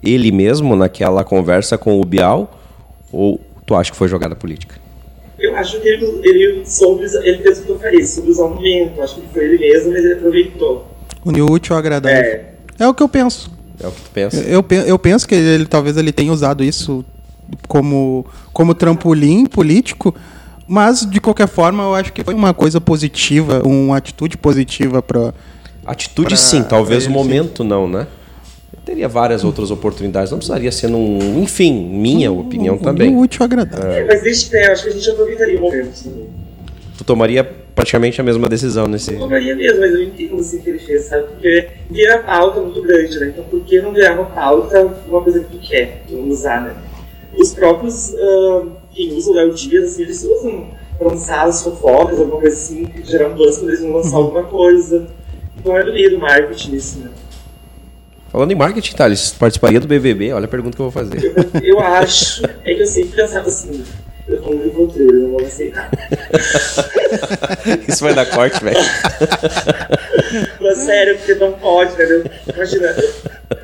[0.03, 2.59] ele mesmo naquela conversa com o Bial?
[3.13, 4.77] Ou tu acha que foi jogada política?
[5.39, 8.45] Eu acho que ele, ele soube, usar- ele fez o que eu falei, soube usar
[8.45, 9.01] o momento.
[9.03, 10.87] Acho que foi ele mesmo, mas ele aproveitou.
[11.25, 12.17] Unir o útil ao agradável.
[12.19, 12.45] É,
[12.79, 13.51] É o que eu penso.
[13.81, 14.37] É o que tu pensa?
[14.41, 17.05] Eu, pe- eu penso que ele, talvez ele tenha usado isso
[17.69, 20.15] como, como trampolim político,
[20.67, 25.33] mas de qualquer forma eu acho que foi uma coisa positiva, uma atitude positiva para
[25.89, 27.19] Atitude Pra- sim, talvez o ele, sim.
[27.19, 28.07] momento não, né?
[28.85, 31.43] Teria várias outras oportunidades, não precisaria ser num.
[31.43, 33.15] Enfim, minha opinião também.
[33.15, 33.91] O útil agradável.
[33.91, 35.89] é, mas deixa eu acho que a gente aproveitaria o momento.
[35.91, 36.27] Assim.
[36.97, 39.13] Tu tomaria praticamente a mesma decisão nesse.
[39.15, 41.25] Eu tomaria mesmo, mas eu entendo assim, que ele fez, sabe?
[41.29, 43.29] Porque vira pauta muito grande, né?
[43.29, 46.63] Então por que não virar uma pauta uma coisa que tu quer, tu não usar,
[46.63, 46.75] né?
[47.39, 48.15] Os próprios,
[48.93, 50.67] quem usa o Léo Dias, assim, eles usam
[50.99, 54.43] pra lançar as fofocas, alguma coisa assim, gerar um buzz quando eles vão lançar alguma
[54.45, 55.07] coisa.
[55.77, 57.11] É do marketing isso, né?
[58.31, 60.33] Falando em marketing, Thales, participaria do BBB?
[60.33, 61.35] Olha a pergunta que eu vou fazer.
[61.63, 63.83] Eu, eu acho, é que eu sempre pensava assim,
[64.29, 65.91] eu tô um livro eu não vou aceitar.
[67.89, 68.79] Isso vai dar corte, velho.
[70.61, 72.25] Mas sério, porque não pode, entendeu?
[72.55, 72.95] Imagina,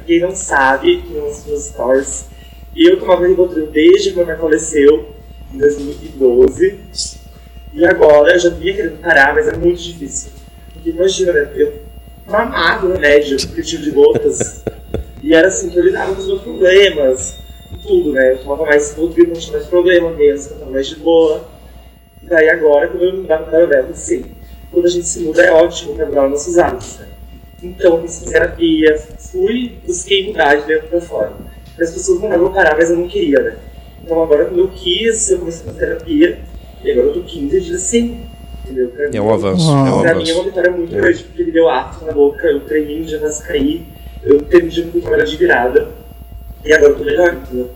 [0.07, 2.27] quem não sabe, nos, nos stories,
[2.75, 5.15] eu tomava Rivotril desde que meu pai faleceu,
[5.53, 6.81] em 2012.
[7.75, 10.31] E agora eu já vinha querendo parar, mas é muito difícil.
[10.73, 11.51] Porque imagina, né?
[11.55, 11.84] Eu
[12.27, 14.65] mamava no médio, aperitivo de gotas.
[15.23, 17.39] E era assim que eu lidava com os meus problemas,
[17.73, 18.33] e tudo, né?
[18.33, 21.49] Eu tomava mais Rivotril, não tinha mais problema, menos, eu tava mais de boa.
[22.23, 24.25] E daí agora, quando eu me mudava para Belo, sim,
[24.71, 27.09] quando a gente se muda é ótimo os nossos hábitos, né?
[27.63, 31.33] Então, fiz terapia, fui, busquei mudar de dentro para fora.
[31.81, 33.57] As pessoas não davam parar, mas eu não queria, né?
[34.05, 36.39] Então agora quando eu quis, eu comecei a terapia,
[36.83, 38.21] e agora eu tô 15 dias sem,
[38.65, 38.89] entendeu?
[38.89, 39.89] Pra mim, É um avanço, Ah.
[39.89, 40.45] é um Pra mim é uma avanço.
[40.45, 41.01] vitória muito É.
[41.01, 43.87] grande, porque me deu afta na boca, eu treinei, já quase caí,
[44.23, 45.89] eu perdi um pouco de virada,
[46.65, 47.71] e agora eu tô melhor, entendeu?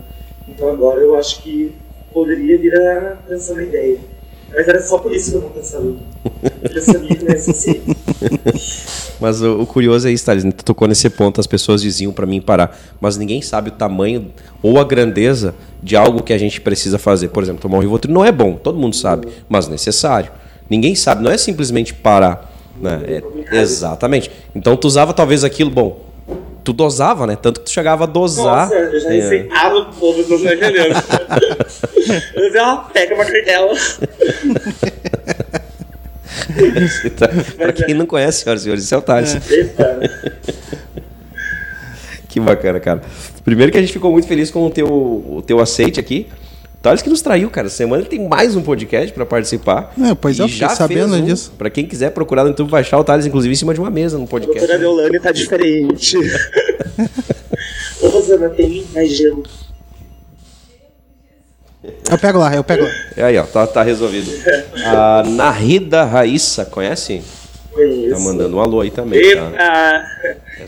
[0.47, 1.73] Então agora eu acho que
[2.13, 3.97] poderia vir a pensar na ideia.
[4.51, 5.85] Mas era só por isso que eu não pensava.
[6.63, 7.81] Eu já sabia que não ia ser assim.
[9.21, 10.43] Mas o, o curioso é isso, Thales.
[10.43, 12.75] Tu tocou nesse ponto, as pessoas diziam pra mim parar.
[12.99, 14.31] Mas ninguém sabe o tamanho
[14.63, 17.27] ou a grandeza de algo que a gente precisa fazer.
[17.29, 20.31] Por exemplo, tomar um Rivotril não é bom, todo mundo sabe, mas necessário.
[20.69, 22.49] Ninguém sabe, não é simplesmente parar.
[22.79, 23.21] Né?
[23.51, 24.31] É- exatamente.
[24.55, 25.99] Então tu usava talvez aquilo, bom,
[26.63, 27.35] tu dosava, né?
[27.35, 28.69] Tanto que tu chegava a dosar.
[28.69, 29.13] Nossa, eu já É.
[29.13, 30.95] receitava o povo, tá entendendo.
[32.35, 33.73] Eu ó, pega uma cartela.
[37.57, 39.37] pra quem não conhece, senhoras e senhores, isso é o Thales.
[39.49, 39.99] Eita.
[42.29, 43.01] Que bacana, cara.
[43.43, 46.27] Primeiro que a gente ficou muito feliz com o teu, o teu aceite aqui.
[46.81, 47.67] Thales que nos traiu, cara.
[47.69, 49.93] Semana ele tem mais um podcast pra participar.
[50.01, 51.25] É, pois E é, eu fiquei sabendo fez um.
[51.25, 51.53] disso.
[51.57, 53.89] Pra quem quiser procurar no YouTube, vai achar o Thales, inclusive, em cima de uma
[53.89, 54.59] mesa no A podcast.
[54.59, 56.15] doutora Deolane tá diferente.
[58.01, 59.43] Ô, Rosana, tem mais gelo.
[62.09, 62.91] Eu pego lá, eu pego lá.
[63.17, 64.31] É aí, ó, tá, tá resolvido.
[64.85, 67.21] A Narida Raíssa, conhece?
[67.73, 68.13] Conheço.
[68.15, 70.05] Tá mandando um alô aí também, tá?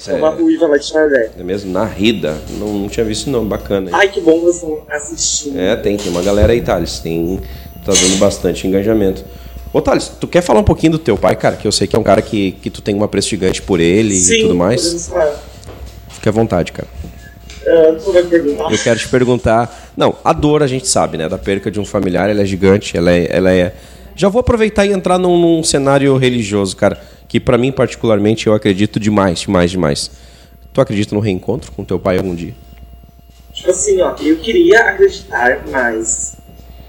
[0.01, 1.29] Essa É uma é, ruiva lá de Xavé.
[1.37, 1.71] é mesmo?
[1.71, 2.35] Narida.
[2.57, 3.89] Não, não tinha visto não, bacana.
[3.89, 3.95] hein?
[3.95, 5.59] Ai, que bom vocês estão assistindo.
[5.59, 6.99] É, tem, tem uma galera aí, Thales.
[6.99, 7.39] Tem,
[7.85, 9.23] tá dando bastante engajamento.
[9.71, 11.55] Ô, Thales, tu quer falar um pouquinho do teu pai, cara?
[11.55, 13.79] Que eu sei que é um cara que, que tu tem uma pressa gigante por
[13.79, 15.07] ele Sim, e tudo mais.
[15.07, 15.39] falar.
[16.09, 16.87] Fique à vontade, cara.
[18.03, 18.71] Tu vai perguntar?
[18.71, 19.91] Eu quero te perguntar.
[19.95, 21.29] Não, a dor a gente sabe, né?
[21.29, 23.27] Da perca de um familiar, ela é gigante, ela é.
[23.29, 23.73] Ela é...
[24.15, 26.99] Já vou aproveitar e entrar num, num cenário religioso, cara.
[27.32, 30.12] Que pra mim, particularmente, eu acredito demais, demais, demais.
[30.74, 32.54] Tu acredita no reencontro com teu pai algum dia?
[33.54, 36.36] Tipo assim, ó, eu queria acreditar mais.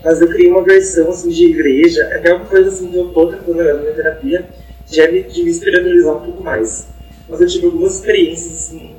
[0.02, 3.28] Mas eu criei uma versão assim de igreja, até uma coisa assim que eu tô
[3.28, 4.48] tratando na minha terapia,
[4.90, 6.88] já me, de me espiritualizar um pouco mais.
[7.28, 8.96] Mas eu tive algumas experiências assim,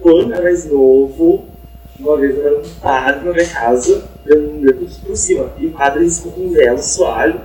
[0.00, 1.44] quando eu era mais novo,
[1.98, 5.66] uma vez eu era um padre na minha casa, dando um dedo por cima, e
[5.66, 7.38] o padre ficou com um velo soalho,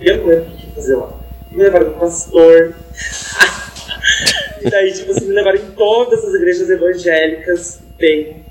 [0.00, 1.23] e eu não lembro o que fazer lá.
[1.54, 2.74] Me levaram pro pastor.
[4.60, 8.44] e daí, tipo assim, me levaram em todas as igrejas evangélicas, bem.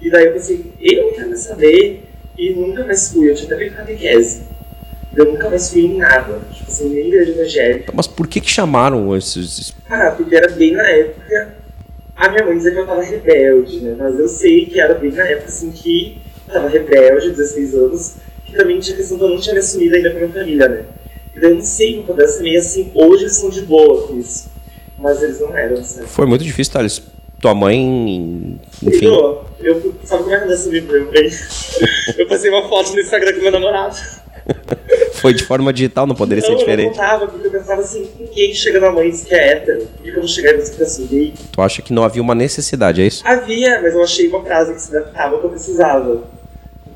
[0.00, 2.04] E daí eu pensei, eu não quero mais saber,
[2.38, 4.42] e nunca mais fui, eu tinha até feito catequese.
[5.14, 7.92] Eu nunca mais fui em nada, tipo assim, nem igreja evangélica.
[7.94, 9.74] Mas por que que chamaram esses...
[9.86, 11.56] Cara, porque era bem na época.
[12.14, 13.96] A minha mãe dizia que eu tava rebelde, né?
[13.98, 18.14] Mas eu sei que era bem na época assim que eu tava rebelde, 16 anos,
[18.44, 20.68] que também tinha questão que eu não tinha me assumido ainda com a minha família,
[20.68, 20.84] né?
[21.38, 24.50] Então eu não sei como pudesse meio assim, hoje eles são de boa com isso.
[24.98, 26.08] Mas eles não eram, sabe?
[26.08, 27.00] Foi muito difícil, Thales.
[27.40, 29.06] Tua mãe, enfim...
[29.06, 31.30] Eu, eu, sabe como é que eu assumi pra meu bem?
[32.18, 33.96] Eu passei uma foto no Instagram com meu namorado.
[35.14, 36.90] Foi de forma digital, não poderia não, ser eu não diferente.
[36.90, 39.86] contava, porque eu pensava assim, ninguém chega na mãe e diz que é hétero.
[39.86, 41.34] Por que eu não chegar e você pensa gay?
[41.52, 43.22] Tu acha que não havia uma necessidade, é isso?
[43.24, 46.24] Havia, mas eu achei uma frase que se adaptava que eu precisava.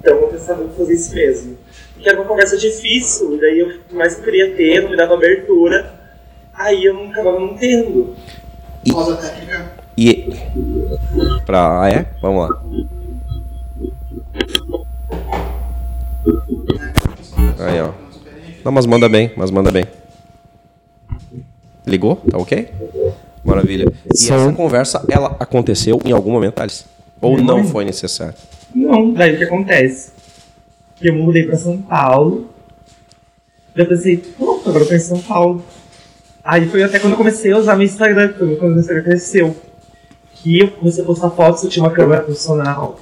[0.00, 1.56] Então eu pensava em fazer isso mesmo.
[2.02, 5.14] Porque era uma conversa difícil, e daí eu mais que queria ter, não me dava
[5.14, 5.94] abertura.
[6.52, 8.16] Aí eu não acabava não tendo.
[8.90, 9.70] Pausa técnica.
[9.96, 10.34] E...
[11.46, 11.82] Pra...
[11.82, 12.06] Ah, é?
[12.20, 12.62] Vamos lá.
[17.60, 17.92] Aí, ó.
[18.64, 19.84] Não, mas manda bem, mas manda bem.
[21.86, 22.16] Ligou?
[22.16, 22.68] Tá ok?
[23.44, 23.92] Maravilha.
[24.12, 24.34] E Som.
[24.34, 26.84] essa conversa, ela aconteceu em algum momento, Thales?
[27.20, 28.34] Ou não foi necessário?
[28.74, 30.21] Não, daí o que acontece?
[31.02, 32.48] Eu mudei pra São Paulo.
[33.74, 35.64] Eu pensei, pronto, agora eu tô em São Paulo.
[36.44, 39.56] Aí foi até quando eu comecei a usar meu Instagram, quando meu Instagram cresceu.
[40.34, 42.98] Que eu comecei a postar fotos, eu tinha uma câmera profissional.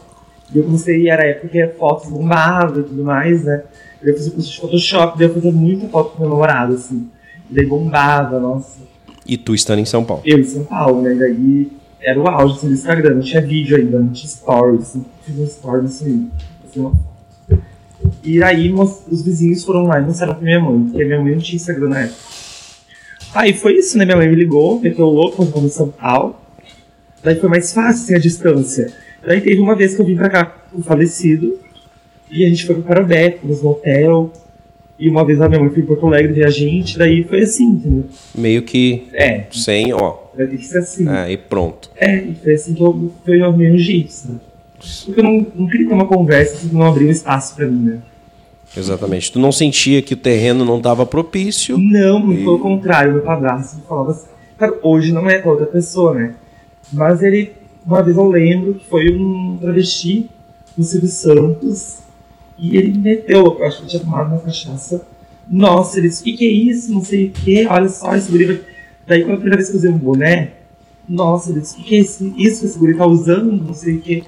[0.53, 3.63] E eu comecei, era época que fotos bombadas e tudo mais, né?
[4.03, 7.09] Eu fiz o curso de Photoshop, daí eu fazia muita foto com meu namorado, assim.
[7.51, 8.81] E daí bombava, nossa.
[9.27, 10.23] E tu estando em São Paulo?
[10.25, 11.15] Eu em São Paulo, né?
[11.15, 11.71] Daí
[12.03, 15.39] era o auge assim, do Instagram, não tinha vídeo ainda, não tinha stories, assim, fiz
[15.39, 16.31] um story assim,
[16.67, 17.10] assim, uma foto.
[18.23, 21.41] E aí os vizinhos foram lá e mostraram pra minha mãe, porque minha mãe não
[21.41, 22.19] tinha Instagram na época.
[23.35, 24.05] Aí foi isso, né?
[24.05, 26.37] Minha mãe me ligou, meteu louco, quando eu em São Paulo.
[27.23, 28.93] Daí foi mais fácil, assim, a distância.
[29.25, 31.59] Daí teve uma vez que eu vim pra cá com falecido,
[32.31, 34.33] e a gente foi pro Parabé, fomos no hotel,
[34.99, 37.41] e uma vez a minha mãe foi em Porto Alegre ver a gente, daí foi
[37.43, 38.05] assim, entendeu?
[38.35, 40.17] Meio que É, sem, ó.
[40.37, 41.09] vai ter que ser assim.
[41.09, 41.91] É, e pronto.
[41.97, 44.41] É, e foi assim que eu foi o meu jeito, sabe?
[45.05, 47.99] Porque eu não, não queria ter uma conversa que não abriu espaço pra mim, né?
[48.77, 49.33] Exatamente.
[49.33, 51.77] Tu não sentia que o terreno não estava propício.
[51.77, 54.29] Não, muito pelo contrário, meu padrasto falava assim.
[54.59, 56.35] Cara, hoje não é com outra pessoa, né?
[56.93, 57.53] Mas ele,
[57.85, 60.29] uma vez eu lembro que foi um travesti
[60.77, 61.99] no Silvio Santos
[62.59, 65.07] e ele me meteu, eu acho que ele tinha tomado uma cachaça.
[65.49, 66.93] Nossa, ele disse: o que, que é isso?
[66.93, 68.45] Não sei o que, olha só esse guri.
[68.45, 68.61] vai-"
[69.07, 70.53] Daí, quando a primeira vez que eu usei um boné,
[71.09, 73.51] nossa, ele disse: o que, que é isso, isso que esse guri tá usando?
[73.51, 74.25] Não sei o que.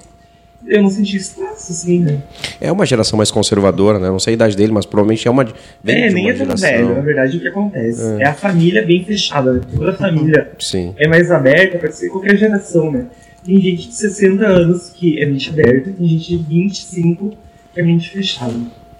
[0.65, 2.21] Eu não senti espaço, assim, né?
[2.61, 4.07] É uma geração mais conservadora, né?
[4.07, 5.45] Não sei a idade dele, mas provavelmente é uma.
[5.83, 8.21] Vem é, nem é tão velho, na verdade, o que acontece?
[8.21, 9.61] É, a família bem fechada, né?
[9.75, 10.93] Toda a família Sim.
[10.97, 13.07] é mais aberta para ser qualquer geração, né?
[13.45, 17.33] Tem gente de 60 anos que é mente aberta, tem gente de 25
[17.73, 18.53] que é mente fechada.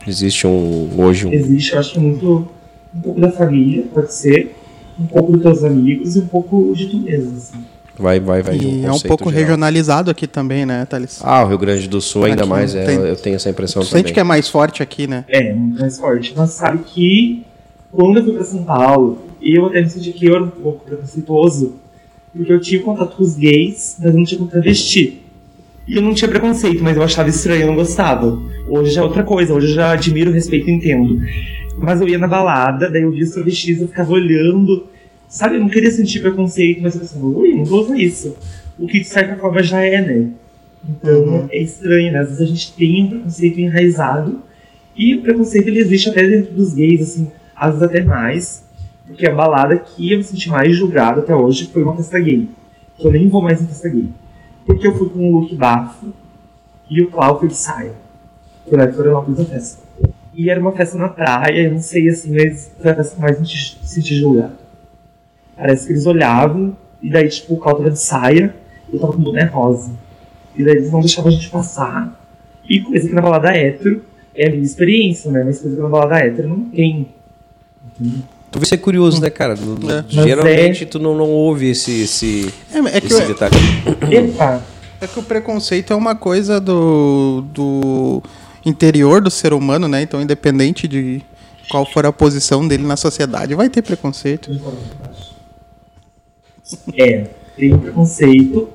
[0.05, 0.89] Existe um.
[0.97, 1.31] Hoje um.
[1.31, 2.47] Existe, eu acho que muito
[2.93, 4.53] um pouco da família, pode ser,
[4.99, 7.63] um pouco dos teus amigos e um pouco de tu mesmo, assim.
[7.97, 8.57] Vai, vai, vai.
[8.57, 9.39] E é um pouco geral.
[9.41, 11.19] regionalizado aqui também, né, Thales?
[11.23, 13.83] Ah, o Rio Grande do Sul ainda Aqui mais, é, tem- eu tenho essa impressão
[13.83, 14.03] Tu também.
[14.03, 15.25] sente que é mais forte aqui, né?
[15.27, 16.33] É, muito mais forte.
[16.35, 17.43] Mas sabe que
[17.91, 20.83] quando eu fui pra São Paulo, eu até me senti que eu era um pouco
[20.85, 21.75] preconceituoso,
[22.35, 25.19] porque eu tinha contato com os gays, mas eu não tinha com travesti.
[25.87, 28.39] E eu não tinha preconceito, mas eu achava estranho, eu não gostava.
[28.69, 31.21] Hoje já é outra coisa, hoje eu já admiro, respeito e entendo.
[31.77, 34.87] Mas eu ia na balada, daí eu via os travestis, eu ficava olhando.
[35.33, 38.37] Sabe, eu não queria sentir preconceito, mas eu pensava, ui, não vou usar isso.
[38.77, 40.29] O que de certa forma já é, né?
[40.87, 42.19] Então é estranho, né?
[42.19, 44.41] Às vezes a gente tem um preconceito enraizado
[44.95, 48.63] e o preconceito ele existe até dentro dos gays, assim, às vezes até mais.
[49.07, 52.47] Porque a balada que eu me senti mais julgado até hoje foi uma festa gay.
[52.95, 54.07] Que eu nem vou mais em festa gay.
[54.67, 56.13] Porque eu fui com um look bafo
[56.87, 57.93] e o Clau foi de saia.
[58.69, 59.81] Foi lá de Florianópolis a festa.
[60.35, 63.21] E era uma festa na praia, eu não sei assim, mas foi a festa que
[63.21, 64.61] mais me senti- senti julgado.
[65.55, 68.55] Parece que eles olhavam e daí, tipo, o Clau tava de saia
[68.91, 69.91] e eu tava com boné rosa.
[70.55, 72.19] E daí eles não deixavam a gente passar.
[72.67, 74.03] E coisa que na balada hétero
[74.35, 75.43] é a minha experiência, né?
[75.43, 77.07] Mas coisa que na balada hétero não tem.
[78.51, 79.53] Tu vai ser curioso, né, cara?
[79.53, 80.03] É.
[80.07, 83.55] Geralmente tu não, não ouve esse, esse, É, é que esse eu- detalhe.
[84.11, 84.61] Epa!
[85.01, 88.23] É que o preconceito é uma coisa do, do
[88.65, 90.01] interior do ser humano, né?
[90.01, 91.21] Então, independente de
[91.69, 94.49] qual for a posição dele na sociedade, vai ter preconceito.
[96.97, 98.69] É, tem preconceito.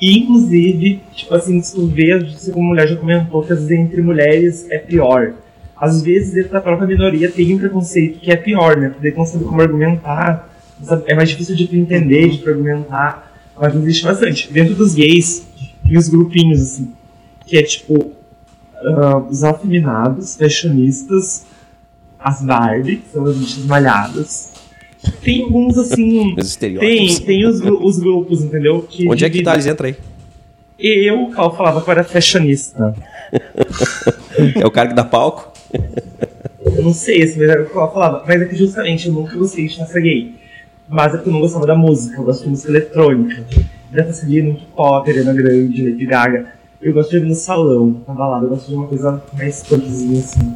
[0.00, 2.18] E, inclusive, tipo assim, tu vê,
[2.52, 5.34] como mulher já comentou, que às vezes entre mulheres é pior.
[5.76, 8.90] Às vezes, dentro da própria minoria tem um preconceito que é pior, né?
[8.90, 10.48] Porque não sabe como argumentar,
[10.82, 11.04] sabe?
[11.06, 14.52] é mais difícil de entender, de argumentar, mas existe bastante.
[14.52, 15.46] Dentro dos gays,
[15.86, 16.92] tem os grupinhos, assim,
[17.46, 21.46] que é tipo, uh, os afeminados, fashionistas,
[22.18, 24.53] as Barbie, que são as bichas malhadas.
[25.22, 26.76] Tem alguns, assim, Os tem,
[27.20, 28.82] tem os, os grupos, entendeu?
[28.88, 29.42] Que Onde é que.
[29.42, 29.96] Thales entra aí?
[30.78, 32.94] Eu, Cal, falava que eu era fashionista.
[34.56, 35.52] É o cara que dá palco?
[36.60, 39.36] Eu não sei se era o que eu falava, mas é que justamente eu nunca
[39.36, 40.34] gostei de dança gay.
[40.88, 43.44] Mas é porque eu não gostava da música, eu gosto de música eletrônica.
[43.92, 46.46] Gay é muito pop, Ariana Grande, Lady Gaga.
[46.82, 50.18] Eu gosto de ouvir no salão, na balada, eu gosto de uma coisa mais punkzinha
[50.18, 50.54] assim.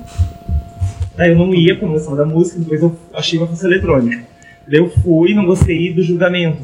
[1.16, 4.24] Daí eu não ia eu não gostava da música, depois eu achei uma música eletrônica.
[4.70, 6.62] Eu fui não gostei do julgamento.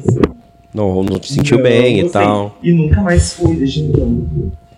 [0.73, 2.57] Não, não te sentiu Não, bem e tal.
[2.61, 4.25] E nunca mais fui desde então.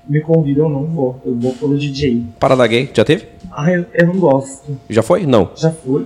[0.08, 1.22] Me convidam, eu não vou.
[1.26, 2.24] Eu vou pelo DJ.
[2.40, 3.26] Parada gay, já teve?
[3.52, 4.78] Ah, eu, eu não gosto.
[4.90, 5.26] Já foi?
[5.26, 5.50] Não.
[5.56, 6.06] Já fui.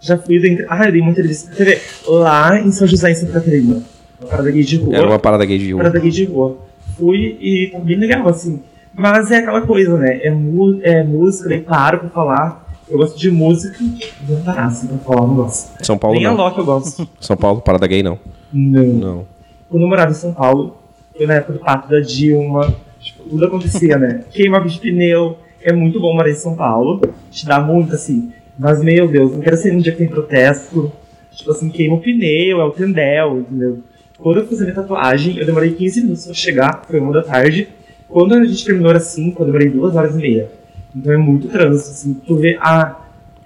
[0.00, 0.66] Já fui dentro.
[0.68, 1.80] Ah, eu dei uma entrevista pra TV.
[2.08, 3.82] Lá em São José, em Santa Catarina.
[4.20, 4.96] Uma parada gay de rua.
[4.96, 5.82] Era uma parada gay de rua.
[5.82, 6.58] parada gay de rua.
[6.98, 8.60] Fui e tá bem legal, assim.
[8.94, 10.20] Mas é aquela coisa, né?
[10.22, 12.65] É, mu é música, daí paro pra falar.
[12.88, 13.78] Eu gosto de música.
[14.22, 15.84] Vou parar assim pra falar, eu não gosto.
[15.84, 16.36] São Paulo Nem a não.
[16.36, 17.08] Loki eu gosto.
[17.20, 18.18] São Paulo, parada gay não.
[18.52, 18.84] Não.
[18.84, 19.26] Não.
[19.68, 20.76] Quando eu morava em São Paulo,
[21.16, 24.24] foi na época do pato da Dilma, tipo, tudo acontecia, né?
[24.30, 28.32] Queima de pneu, é muito bom morar em São Paulo, te dá muito assim.
[28.58, 30.92] Mas, meu Deus, não quero ser um dia que tem protesto,
[31.32, 33.80] tipo assim, queima o pneu, é o tendel, entendeu?
[34.18, 37.22] Quando eu fiz a minha tatuagem, eu demorei 15 minutos pra chegar, foi uma da
[37.22, 37.68] tarde.
[38.08, 40.48] Quando a gente terminou era 5, eu demorei 2 horas e meia.
[40.94, 42.96] Então é muito trânsito, assim, tu vê, ah,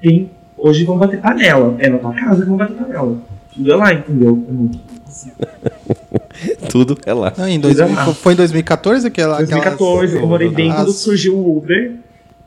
[0.01, 3.17] tem, hoje vão bater panela, é na tua casa que vão bater panela.
[3.55, 4.45] Tudo é lá, entendeu?
[4.49, 5.31] É muito assim.
[6.71, 7.33] Tudo é lá.
[7.37, 8.07] Não, em dois, Coisa má.
[8.15, 9.37] foi em 2014 aquela.
[9.39, 11.95] 2014, eu morei bem As- quando surgiu o Uber.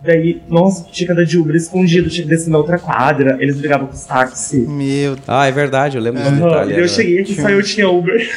[0.01, 3.38] Daí, nossa, tinha que andar de Uber escondido, tinha que descer na outra quadra.
[3.39, 4.67] Eles brigavam com os táxis.
[4.67, 6.69] Meu Ah, é verdade, eu lembro desse Aham, detalhe.
[6.71, 8.29] e eu era- cheguei aqui, só eu tinha Uber.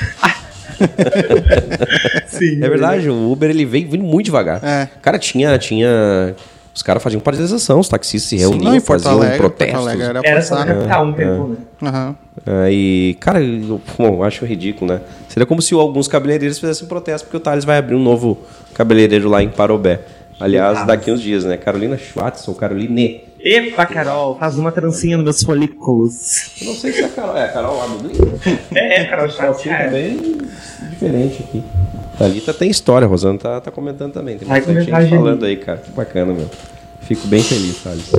[2.39, 2.63] Sim.
[2.63, 4.63] É verdade, o Uber ele veio vindo muito devagar.
[4.65, 4.89] É.
[5.03, 5.59] Cara, tinha.
[5.59, 6.35] tinha...
[6.75, 9.81] Os caras faziam paralisação, os taxistas se reuniam, Porto faziam Alegre, Porto protestos.
[9.81, 11.57] Alegre era Era só capital um tempo, né?
[11.83, 12.17] Aham.
[12.47, 15.01] É, e, cara, eu, bom, eu acho ridículo, né?
[15.27, 18.37] Seria como se alguns cabeleireiros fizessem protesto, porque o Thales vai abrir um novo
[18.75, 20.01] cabeleireiro lá em Parobé.
[20.39, 21.57] Aliás, daqui uns dias, né?
[21.57, 23.23] Carolina Schwartz ou Caroline.
[23.49, 26.51] Epa, Carol, faz uma trancinha nos meus folículos.
[26.61, 27.37] Eu não sei se é a Carol.
[27.37, 28.59] É a Carol lá do Glee?
[28.75, 29.89] É, Carol, Fotinho é.
[29.89, 30.39] bem
[30.91, 31.63] diferente aqui.
[32.19, 34.37] Thalita tem história, a Rosana tá, tá comentando também.
[34.37, 35.79] Tem Vai bastante comentar, gente falando aí, cara.
[35.79, 36.51] Que bacana, meu.
[37.03, 38.11] Fico bem feliz, Thales.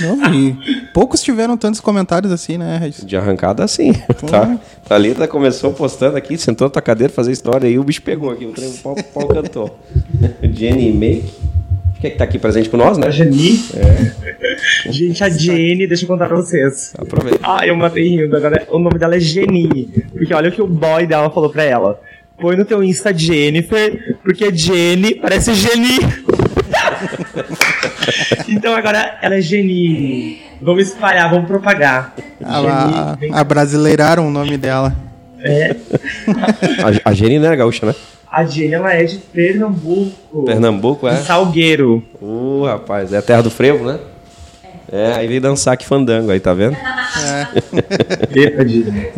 [0.00, 0.56] Não, e
[0.92, 3.06] poucos tiveram tantos comentários assim, né, Regis?
[3.06, 3.92] De arrancada, assim.
[4.28, 4.58] Tá?
[4.88, 8.46] Thalita começou postando aqui, sentou na tua cadeira fazer história aí, o bicho pegou aqui,
[8.46, 9.78] o trem, o pau, pau cantou.
[10.42, 11.32] Jenny Make.
[12.06, 13.08] É que tá aqui presente com nós, né?
[13.08, 13.64] A Jani.
[14.88, 16.92] Gente, a Jenny, deixa eu contar pra vocês.
[16.96, 17.40] Aproveita.
[17.42, 18.36] Ah, eu matei rindo.
[18.36, 19.88] Agora o nome dela é Geni.
[20.12, 22.00] Porque olha o que o boy dela falou pra ela.
[22.40, 25.98] Põe no teu Insta Jennifer, porque Jenny parece Geni.
[28.48, 30.40] então agora ela é Geni.
[30.60, 32.14] Vamos espalhar, vamos propagar.
[32.44, 34.94] A, Geni, vem- a brasileiraram o nome dela.
[37.04, 37.94] A, a Jenny não é gaúcha, né?
[38.36, 40.44] A Jenny, ela é de Pernambuco.
[40.44, 41.14] Pernambuco, é?
[41.14, 42.04] De Salgueiro.
[42.20, 43.98] Uh, rapaz, é a terra do frevo, né?
[44.92, 46.76] É, aí veio dançar aqui fandango aí, tá vendo?
[48.30, 49.08] Jenny.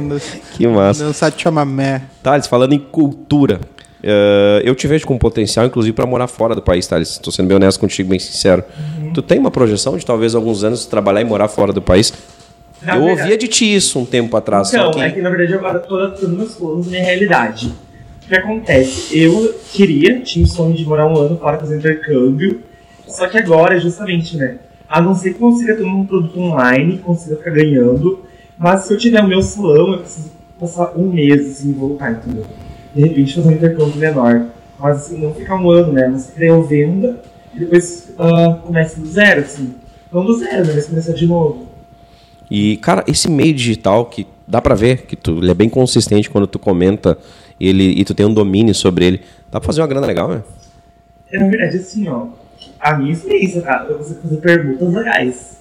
[0.56, 1.12] Que massa.
[1.12, 2.02] Sabe te chamar Mé.
[2.22, 3.60] Thales, falando em cultura,
[4.04, 7.10] eh, eu te vejo com potencial, inclusive, para morar fora do país, Thales.
[7.10, 8.62] Estou sendo bem honesto contigo, bem sincero.
[9.12, 12.12] Tu tem uma projeção de talvez alguns anos trabalhar e morar fora do país?
[12.80, 14.68] Na eu verdade- ouvia de ti isso um tempo atrás.
[14.72, 15.04] Então, só que...
[15.04, 17.74] é que na verdade eu agora tô planos à minha realidade.
[18.28, 19.18] O que acontece?
[19.18, 22.60] Eu queria, tinha o sonho de morar um ano fora fazer intercâmbio,
[23.06, 24.58] só que agora, justamente, né?
[24.86, 28.22] A não ser que consiga ter um produto online, consiga ficar ganhando,
[28.58, 32.44] mas se eu tiver o meu salão, eu preciso passar um mês assim, voltar, entendeu?
[32.94, 34.46] De repente fazer um intercâmbio menor.
[34.78, 36.06] Mas assim, não ficar um ano, né?
[36.06, 37.22] Mas eu venda
[37.54, 39.74] e depois ah, comece do zero, assim.
[40.12, 40.72] Não do zero, né?
[40.74, 41.66] Mas começar de novo.
[42.50, 46.28] E, cara, esse meio digital que dá pra ver que tu, ele é bem consistente
[46.28, 47.16] quando tu comenta
[47.66, 49.20] ele, e tu tem um domínio sobre ele.
[49.50, 50.42] Dá pra fazer uma grana legal, né?
[51.30, 52.28] É, na verdade, assim, ó,
[52.80, 53.86] a minha experiência, tá?
[53.88, 55.58] Eu consigo fazer perguntas legais.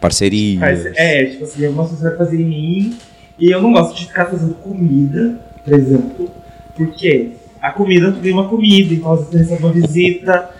[0.00, 0.60] Parceria.
[0.60, 2.96] Mas, é, tipo assim, algumas coisas você vai fazer em mim,
[3.38, 6.30] e eu não gosto de ficar fazendo comida, por exemplo,
[6.74, 7.30] porque
[7.60, 10.50] a comida, tu ganha uma comida, então às vezes tu recebe uma visita,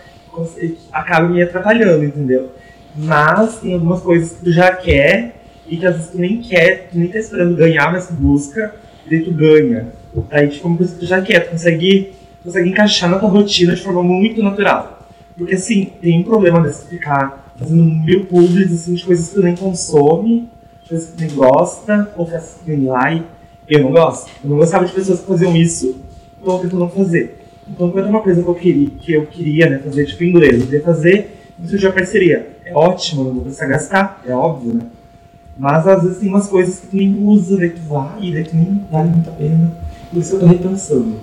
[0.91, 2.51] acaba me atrapalhando, entendeu?
[2.95, 5.35] Mas tem algumas coisas que tu já quer
[5.67, 8.73] e que às vezes tu nem quer, tu nem tá esperando ganhar, mas tu busca,
[9.05, 9.87] e daí tu ganha.
[10.31, 13.81] Aí, tipo, uma coisa que já quer, tu consegue, consegue encaixar na tua rotina de
[13.81, 15.07] forma muito natural.
[15.37, 19.41] Porque, assim, tem um problema desse ficar fazendo mil públicos, assim, de coisas que tu
[19.41, 20.49] nem consome,
[20.83, 23.25] de coisas que tu nem gosta, ou que tu nem like.
[23.67, 24.29] Eu não gosto.
[24.43, 26.01] Eu não gostava de pessoas que faziam isso,
[26.41, 27.39] então eu tento não fazer.
[27.69, 30.59] Então, quando é uma coisa que eu queria, que eu queria né, fazer, tipo, inglês,
[30.59, 32.49] eu queria fazer, isso já parceria.
[32.65, 34.81] É ótimo, não vou precisar gastar, é óbvio, né?
[35.57, 38.55] Mas às vezes tem umas coisas que tu nem usa, daí tu vai, daí tu
[38.55, 39.71] nem vale muito a pena.
[40.11, 41.15] Por isso eu tô repensando.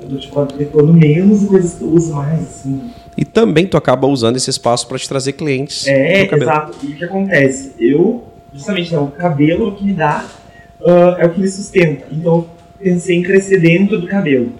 [0.00, 2.90] Eu tipo adequando menos e tu usa mais, assim.
[3.16, 5.86] E também tu acaba usando esse espaço para te trazer clientes.
[5.86, 6.76] É, exato.
[6.82, 7.72] E o que acontece?
[7.78, 10.26] Eu, justamente, né, o cabelo que me dá
[10.80, 12.06] uh, é o que me sustenta.
[12.12, 12.48] Então eu
[12.78, 14.52] pensei em crescer dentro do cabelo.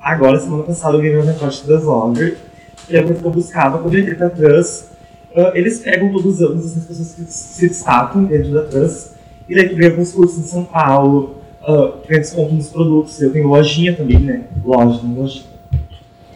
[0.00, 2.36] Agora, semana passada, eu ganhei meu recorte das Logger,
[2.86, 4.92] que é a coisa que eu buscava quando eu entrei pra trans
[5.34, 9.12] Uh, eles pegam todos os anos essas pessoas que se destacam dentro da trans
[9.48, 11.36] e daí tu ganha alguns cursos em São Paulo,
[11.66, 13.20] uh, desconto nos produtos.
[13.20, 14.44] Eu tenho lojinha também, né?
[14.64, 15.42] Loja, não loja.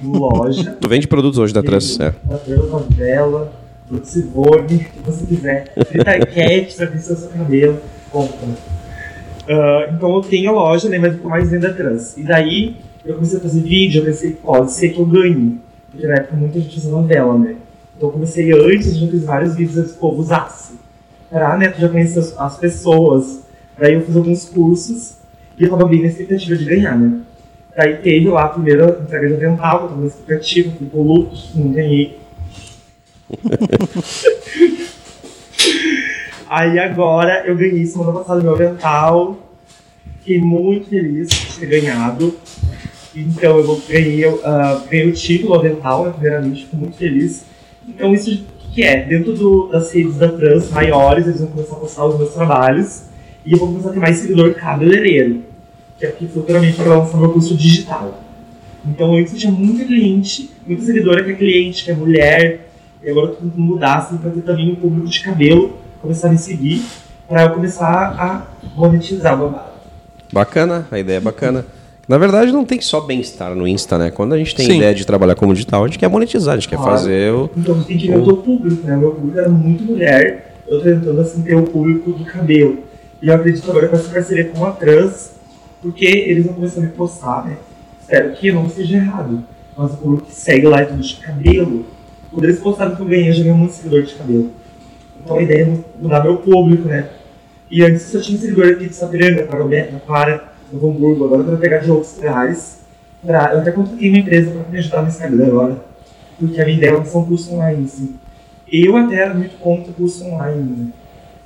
[0.02, 0.76] Loja.
[0.80, 2.14] tu vende produtos hoje da trans, é.
[2.24, 3.52] Da trans, novela,
[3.88, 5.72] Fruxivone, o que você quiser.
[5.86, 7.78] Fritaquete pra vencer o seu cabelo,
[8.10, 8.46] compra.
[8.46, 10.98] Uh, então eu tenho a loja, né?
[10.98, 12.16] Mas eu mais vendo a trans.
[12.16, 15.60] E daí eu comecei a fazer vídeo, eu pensei, pode ser que eu ganhe.
[15.90, 17.56] Porque na época muita gente usa novela, né?
[17.96, 20.74] Então eu comecei antes, já fiz vários vídeos antes que o povo usasse.
[21.30, 23.45] Pra, né, tu já conhecer as, as pessoas.
[23.78, 25.16] Daí eu fiz alguns cursos
[25.58, 27.20] e eu tava bem na expectativa de ganhar, né?
[27.76, 31.36] Daí teve lá a primeira entrega de avental, eu tava na expectativa, fui pro luto,
[31.54, 32.18] não ganhei.
[36.48, 39.36] Aí agora eu ganhei semana passada meu avental.
[40.20, 42.34] Fiquei muito feliz de ter ganhado.
[43.14, 44.40] Então eu ganhei, uh,
[44.88, 47.44] ganhei o título avental, né, primeiramente, fico muito feliz.
[47.86, 49.02] Então isso que é?
[49.02, 53.06] Dentro do, das redes da trans maiores, eles vão começar a postar os meus trabalhos
[53.46, 55.42] e eu vou começar a ter mais seguidor cabeleireiro,
[55.98, 58.20] que é que futuramente vai lançar meu curso digital.
[58.84, 62.68] Então eu tinha muita cliente, muita seguidora que é cliente, que é mulher,
[63.02, 66.28] e agora eu tô tentando mudar assim, para ter também um público de cabelo começar
[66.28, 66.82] a me seguir,
[67.28, 69.72] para eu começar a monetizar o babado.
[70.32, 71.64] Bacana, a ideia é bacana.
[72.08, 74.10] Na verdade, não tem só bem-estar no Insta, né?
[74.12, 74.76] Quando a gente tem Sim.
[74.76, 77.50] ideia de trabalhar como digital, a gente quer monetizar, a gente quer fazer o.
[77.56, 78.96] Então você tem que ver o teu público, né?
[78.96, 82.78] O meu público era muito mulher, eu tô tentando assim ter o público do cabelo.
[83.20, 85.32] E eu acredito agora com essa parceria com a trans,
[85.80, 87.56] porque eles vão começar a me postar, né?
[88.00, 89.42] Espero que não seja errado.
[89.76, 91.86] Mas o público que segue lá é tudo de cabelo.
[92.30, 94.50] Quando eles postaram que eu ganhei, eu já ganhei muito seguidor de cabelo.
[95.22, 97.08] Então a ideia é mudar meu público, né?
[97.70, 101.42] E antes eu tinha seguidor aqui de Sapiranga, para o Beto, para no Hamburgo, agora
[101.42, 102.80] eu vou pegar de outros reais.
[103.24, 105.84] Pra, eu até contratei uma empresa para me ajudar no Instagram agora,
[106.38, 108.14] porque a minha ideia é são cursos online, assim.
[108.70, 110.86] Eu até era muito contra curso online, né?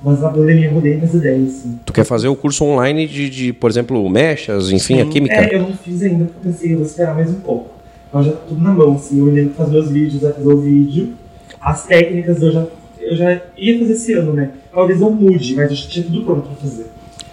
[0.03, 1.79] Mas na pandemia eu mudei minhas ideias, assim.
[1.85, 5.35] Tu quer fazer o curso online de, de por exemplo, mechas, enfim, Sim, a química?
[5.35, 7.69] É, eu não fiz ainda, porque pensei, eu vou esperar mais um pouco.
[8.11, 10.47] Mas já tá tudo na mão, assim, eu ainda que fazer meus vídeos, vai fazer
[10.47, 11.13] o vídeo.
[11.61, 12.65] As técnicas eu já,
[12.99, 14.49] eu já ia fazer esse ano, né?
[14.73, 16.87] Talvez eu mude, mas eu já tinha tudo pronto pra fazer.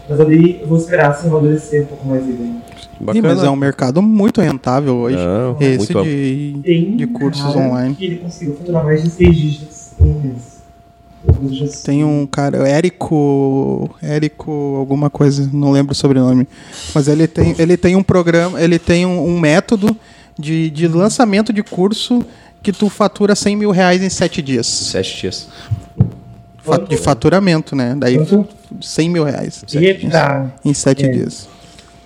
[0.08, 2.60] Mas ali eu vou esperar se amadurecer um pouco mais aí
[3.12, 5.16] Sim, mas é um mercado muito rentável hoje.
[5.16, 7.94] Não, esse de, Tem de cursos online.
[7.94, 10.57] Que ele conseguiu faturar mais de seis dígitos em um mês.
[11.84, 16.46] Tem um cara, Érico, Érico alguma coisa, não lembro o sobrenome,
[16.94, 19.96] mas ele tem, ele tem um programa, ele tem um, um método
[20.38, 22.24] de, de lançamento de curso
[22.62, 24.66] que tu fatura 100 mil reais em sete dias.
[24.66, 25.48] Sete dias
[26.88, 27.94] de faturamento, né?
[27.96, 28.18] Daí
[28.80, 29.64] 100 mil reais.
[30.64, 31.08] em sete é.
[31.08, 31.48] dias.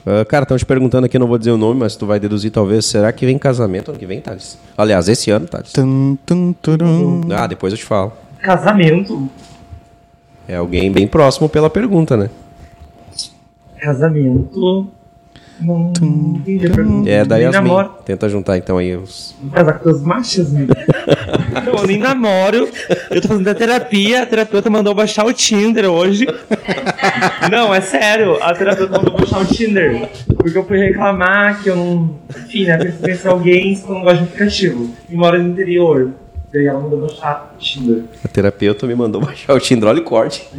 [0.04, 2.50] Uh, cara, estão te perguntando aqui, não vou dizer o nome, mas tu vai deduzir
[2.50, 2.84] talvez.
[2.84, 4.58] Será que vem casamento ano que vem, Thales?
[4.76, 5.72] Aliás, esse ano, Thales.
[5.72, 6.54] Tum, tum,
[7.30, 8.12] ah, depois eu te falo.
[8.42, 9.30] Casamento?
[10.48, 12.28] É alguém bem próximo pela pergunta, né?
[13.78, 14.88] Casamento.
[15.60, 17.08] Não, entendi a pergunta.
[17.08, 17.54] É, daí as
[18.04, 19.36] Tenta juntar então aí os.
[19.52, 20.66] Casar com os machos, né?
[21.64, 22.68] não, eu nem namoro.
[23.10, 26.26] Eu tô fazendo a terapia, a terapeuta mandou baixar o Tinder hoje.
[27.50, 30.08] Não, é sério, a terapeuta mandou baixar o Tinder.
[30.36, 32.14] Porque eu fui reclamar que eu não.
[32.30, 32.78] Enfim, né?
[32.78, 34.90] Preciso conhecer alguém que eu não gosto de aplicativo.
[35.10, 36.12] E mora no interior.
[36.52, 38.04] Daí ela mandou baixar o Tinder.
[38.24, 40.46] A terapeuta me mandou baixar o Tinder, olha o corte.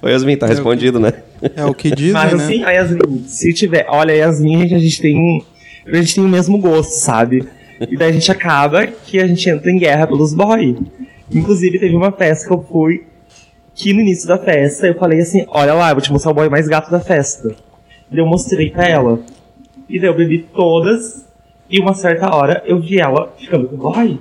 [0.00, 1.12] Oi, Yasmin, tá respondido, né?
[1.56, 2.44] É o que dizem, Mas né?
[2.44, 3.84] assim, a Yasmin, se tiver...
[3.88, 5.44] Olha, a Yasmin, a gente tem...
[5.86, 7.48] A gente tem o mesmo gosto, sabe?
[7.80, 10.76] E daí a gente acaba que a gente entra em guerra pelos boy.
[11.32, 13.04] Inclusive, teve uma festa que eu fui,
[13.74, 16.34] que no início da festa eu falei assim, olha lá, eu vou te mostrar o
[16.34, 17.54] boy mais gato da festa.
[18.10, 19.20] E eu mostrei pra ela.
[19.88, 21.27] E daí eu bebi todas.
[21.70, 24.18] E uma certa hora eu vi ela ficando com o boy.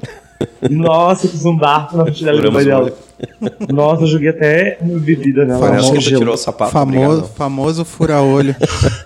[0.70, 2.94] Nossa, eu fiz um barco na frente dela do boy dela.
[3.74, 5.76] Nossa, eu joguei até bebida nela.
[5.76, 6.72] Ela que tirou o sapato.
[6.72, 8.56] famoso, famoso fura-olho.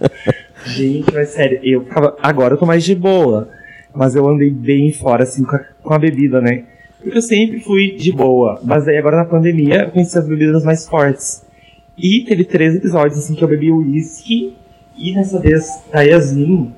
[0.66, 2.16] Gente, mas sério, eu ficava.
[2.22, 3.50] Agora eu tô mais de boa.
[3.94, 6.64] Mas eu andei bem fora, assim, com a, com a bebida, né?
[7.02, 8.60] Porque eu sempre fui de boa.
[8.64, 11.44] Mas aí agora na pandemia eu conheci as bebidas mais fortes.
[11.98, 14.56] E teve três episódios, assim, que eu bebi uísque.
[14.96, 16.72] E nessa vez, da Yasmin,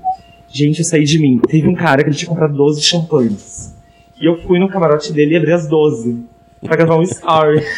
[0.53, 1.39] gente, eu saí de mim.
[1.47, 3.75] Teve um cara que ele tinha comprado 12 champanhes.
[4.21, 6.23] E eu fui no camarote dele e abri as 12.
[6.61, 7.61] Pra gravar um story.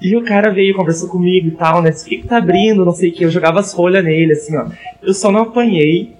[0.00, 1.90] E o cara veio, conversou comigo e tal, né?
[1.90, 2.84] O que, que tá abrindo?
[2.84, 3.24] Não sei o que.
[3.24, 4.66] Eu jogava as folhas nele, assim, ó.
[5.02, 6.14] Eu só não apanhei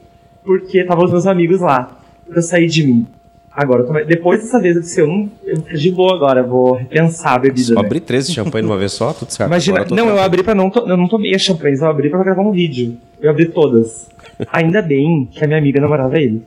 [0.45, 1.97] porque tava os meus amigos lá.
[2.29, 3.07] Eu saí de mim.
[3.51, 5.29] Agora, tomei- depois dessa vez eu disse, eu não.
[5.45, 7.75] Eu de boa agora, vou repensar a bebida.
[7.75, 7.87] Só né?
[7.87, 9.49] abrir 13 champanhe de uma vez só, tudo certo.
[9.49, 10.71] Imagina, Agora não, eu abri pra não.
[10.75, 12.97] Eu não tomei as champanhes, eu abri pra gravar um vídeo.
[13.21, 14.09] Eu abri todas.
[14.53, 16.47] Ainda bem que a minha amiga namorava ele.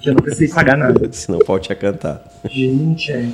[0.00, 1.08] Que eu não precisei pagar nada.
[1.12, 2.22] Senão pode ia cantar.
[2.48, 3.26] Gente, é.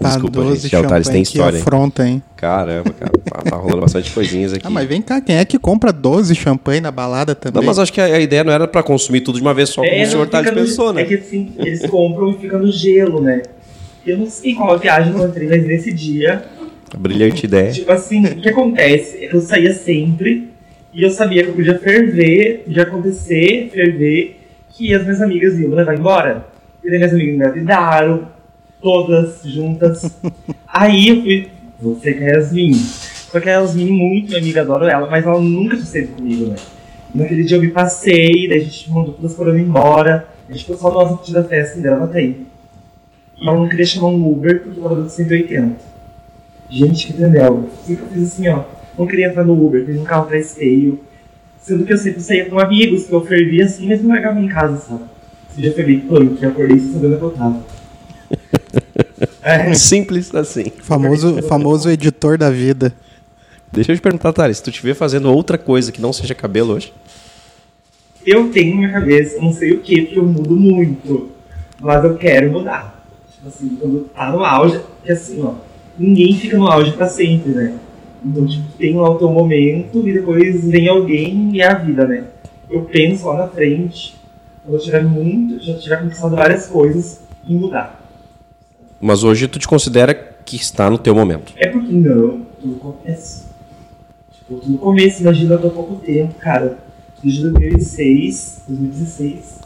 [0.00, 0.76] Tá, Desculpa, 12 gente.
[0.76, 1.62] Altares champanhe, tem que história, hein?
[1.62, 2.22] afronta, hein?
[2.36, 3.12] Caramba, cara.
[3.24, 4.66] Tá- Tá rolando bastante coisinhas aqui.
[4.66, 7.60] Ah, mas vem cá, quem é que compra 12 champanhe na balada também?
[7.60, 9.70] Não, mas acho que a, a ideia não era pra consumir tudo de uma vez
[9.70, 11.02] só, como o É, não senhor Thales fica no- pensou, né?
[11.02, 13.42] É que assim, eles compram e fica no gelo, né?
[14.06, 16.44] Eu não sei qual viagem eu entrei, mas nesse dia,
[16.96, 17.70] Brilhante ideia.
[17.72, 20.48] tipo assim, o que acontece é que eu saía sempre
[20.94, 24.36] e eu sabia que eu podia ferver, podia acontecer, ferver,
[24.70, 26.46] que as minhas amigas iam me levar embora.
[26.82, 28.28] E daí minhas amigas me avisaram,
[28.80, 30.10] todas juntas.
[30.66, 31.48] Aí eu fui,
[31.80, 32.74] você a Yasmin.
[32.74, 36.56] Só que a Yasmin, muito minha amiga, adoro ela, mas ela nunca tinha comigo, né?
[37.14, 40.28] Naquele dia eu me passei, daí a gente mandou todas foram embora.
[40.48, 42.46] A gente ficou só nós curtindo a festa e dela até E
[43.40, 45.76] ela não queria chamar um Uber porque tava dando 180.
[46.70, 47.68] Gente, que entendeu?
[47.84, 48.64] Sempre eu fiz assim, ó.
[48.98, 51.00] Não queria entrar no Uber, fiz um carro atrás feio.
[51.60, 54.48] Sendo que eu sempre saía com amigos, que eu fervia assim, mas não largava em
[54.48, 55.04] casa, sabe?
[55.50, 57.77] Esse dia eu fervi punk, acordei sem saber onde eu tava.
[59.42, 60.72] É, Simples assim.
[60.82, 62.92] Famoso, famoso editor da vida.
[63.72, 66.34] Deixa eu te perguntar, Thales, se tu te vê fazendo outra coisa que não seja
[66.34, 66.92] cabelo hoje,
[68.24, 71.30] eu tenho na minha cabeça, não sei o que, porque eu mudo muito.
[71.80, 73.04] Mas eu quero mudar.
[73.32, 75.54] Tipo assim, quando tá no auge, que assim, ó,
[75.98, 77.74] ninguém fica no auge pra sempre, né?
[78.24, 82.06] Então, tipo, tem lá o teu momento e depois vem alguém e é a vida,
[82.06, 82.24] né?
[82.68, 84.16] Eu penso lá na frente,
[84.64, 87.97] quando eu tiver muito, já tiver conquistado várias coisas, em mudar.
[89.00, 91.52] Mas hoje tu te considera que está no teu momento.
[91.56, 93.46] É porque não, tudo começo.
[94.32, 96.78] Tipo, tudo no começo, imagina eu tô há pouco tempo, cara.
[97.22, 99.60] Desde 2006, 2016.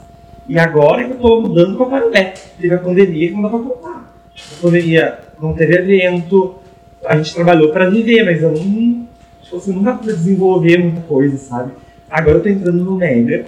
[0.48, 2.34] E agora que eu tô mudando pra Parabé.
[2.60, 4.12] Teve a pandemia que não dá pra contar.
[4.34, 6.56] Tipo, a pandemia não teve evento,
[7.04, 9.06] a gente trabalhou pra viver, mas eu não.
[9.42, 11.72] Tipo assim, nunca pude desenvolver muita coisa, sabe?
[12.10, 13.46] Agora eu tô entrando no Mega,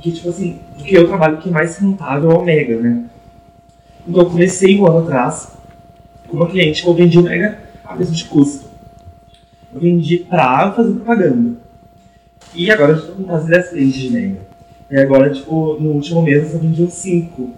[0.00, 3.04] que tipo assim, porque eu trabalho que é mais rentável é o Mega, né?
[4.06, 5.52] Então eu comecei um ano atrás
[6.28, 8.66] com uma cliente que eu vendi Mega a preço de custo.
[9.72, 11.56] Eu vendi pra fazer propaganda.
[12.54, 14.40] E agora eu tô com quase 10 clientes de Mega.
[14.90, 17.50] E agora, tipo, no último mês eu só vendi uns 5.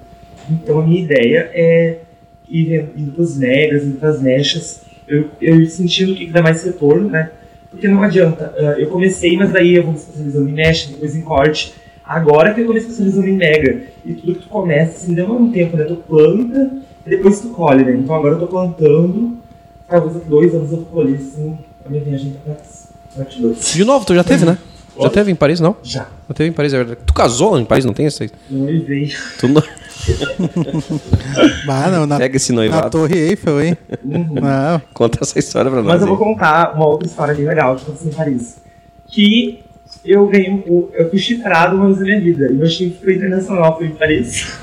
[0.51, 2.01] Então a minha ideia é
[2.49, 7.31] ir indo pros Megas, indo pras mechas, eu, eu sentindo que dá mais retorno, né?
[7.71, 11.17] Porque não adianta, ah, eu comecei, mas daí eu vou me especializando em mecha, depois
[11.17, 11.75] em corte.
[12.07, 13.83] Agora que eu me especializando em mega.
[14.05, 15.85] E tudo que tu começa, assim, demora um tempo, né?
[15.85, 16.71] Tu planta
[17.07, 17.93] e depois tu colhe, né?
[17.93, 19.39] Então agora eu tô plantando,
[19.89, 22.55] talvez dois anos eu colher, assim, a minha viagem pra
[23.17, 23.73] parte 2.
[23.73, 24.59] De novo, tu já teve, né?
[25.01, 25.77] Já teve em Paris, não?
[25.83, 26.07] Já.
[26.29, 27.01] Já teve em Paris, é verdade.
[27.05, 28.31] Tu casou em Paris, não tem esse?
[28.49, 29.11] Não me veio.
[29.41, 29.63] Tu não...
[31.69, 32.91] Ah, não, na, Pega esse na noivado.
[32.91, 33.79] Torre Eiffel, hein?
[34.05, 34.81] Não.
[34.93, 35.95] Conta essa história pra nós.
[35.95, 38.59] Mas eu vou contar uma outra história bem legal que aconteceu em Paris.
[39.07, 39.64] Que
[40.05, 40.89] eu ganhei um.
[40.93, 42.51] Eu fui chifrado uma vez na minha vida.
[42.51, 44.59] E meu chifre foi internacional, foi em Paris.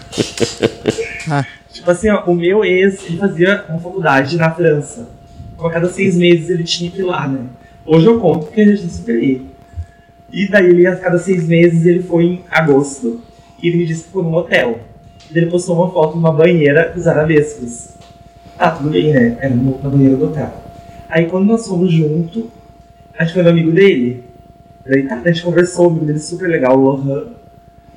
[1.30, 1.46] Ah.
[1.72, 5.10] Tipo assim, ó, o meu ex, ele fazia uma faculdade na França.
[5.56, 7.46] Então a cada seis meses ele tinha que ir lá, né?
[7.86, 9.48] Hoje eu conto porque eu já superei.
[10.32, 13.22] E daí ele, a cada seis meses, ele foi em agosto.
[13.62, 14.80] E ele me disse que foi num hotel.
[15.34, 17.96] E ele postou uma foto numa banheira com os arabescos.
[18.58, 19.38] Tá, tudo bem, né?
[19.40, 20.54] Era na banheira do hotel.
[21.10, 22.52] Aí quando nós fomos junto,
[23.18, 24.24] a gente foi no amigo dele.
[24.86, 27.28] Daí tá, a gente conversou, o dele super legal, o Lohan.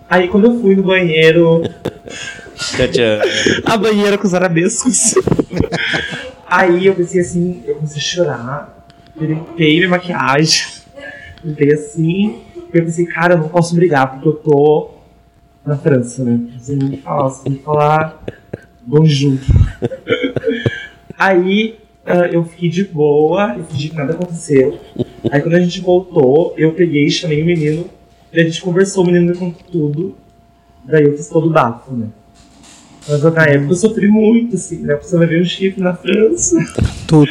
[0.09, 1.63] Aí quando eu fui no banheiro,
[3.65, 5.15] a banheira com os arabescos.
[6.47, 8.87] Aí eu pensei assim, eu comecei a chorar,
[9.19, 10.67] limpei minha maquiagem,
[11.43, 14.91] limpei assim, e eu pensei, cara, eu não posso brigar porque eu tô
[15.65, 16.39] na França, né?
[16.59, 18.23] Você nem falar, você tem que falar
[18.87, 19.39] bonjour.
[21.19, 21.79] Aí
[22.33, 24.79] eu fiquei de boa, eu fingi que nada aconteceu.
[25.31, 27.87] Aí quando a gente voltou, eu peguei, chamei o menino,
[28.33, 30.15] e a gente conversou, o menino me contou tudo.
[30.85, 32.09] Daí eu fiz todo o bafo, né?
[33.07, 34.95] Mas na época eu sofri muito, assim, né?
[34.95, 36.57] Porque você vai ver um chifre na França.
[37.07, 37.25] Tu,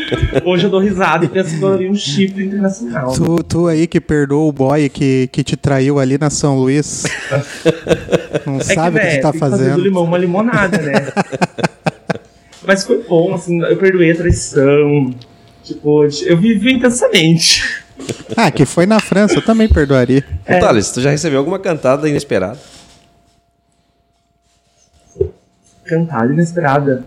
[0.45, 3.09] Hoje eu dou risada e penso que eu um chifre internacional.
[3.09, 3.15] né?
[3.17, 7.05] tu, tu aí que perdoou o boy que, que te traiu ali na São Luís.
[8.45, 9.83] Não É sabe o que né, tu tá tem fazer do fazendo.
[9.83, 10.93] limão uma limonada, né?
[12.65, 15.13] Mas foi bom, assim, eu perdoei a traição.
[15.63, 17.63] Tipo, eu vivi intensamente.
[18.35, 20.23] Ah, que foi na França, eu também perdoaria.
[20.45, 20.57] É.
[20.57, 22.59] Ô, Thales, tu já recebeu alguma cantada inesperada?
[25.85, 27.05] Cantada inesperada.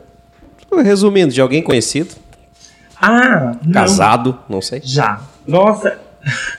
[0.83, 2.15] Resumindo, de alguém conhecido,
[3.01, 3.73] Ah, não.
[3.73, 4.81] casado, não sei.
[4.85, 5.21] Já.
[5.47, 5.99] Nossa,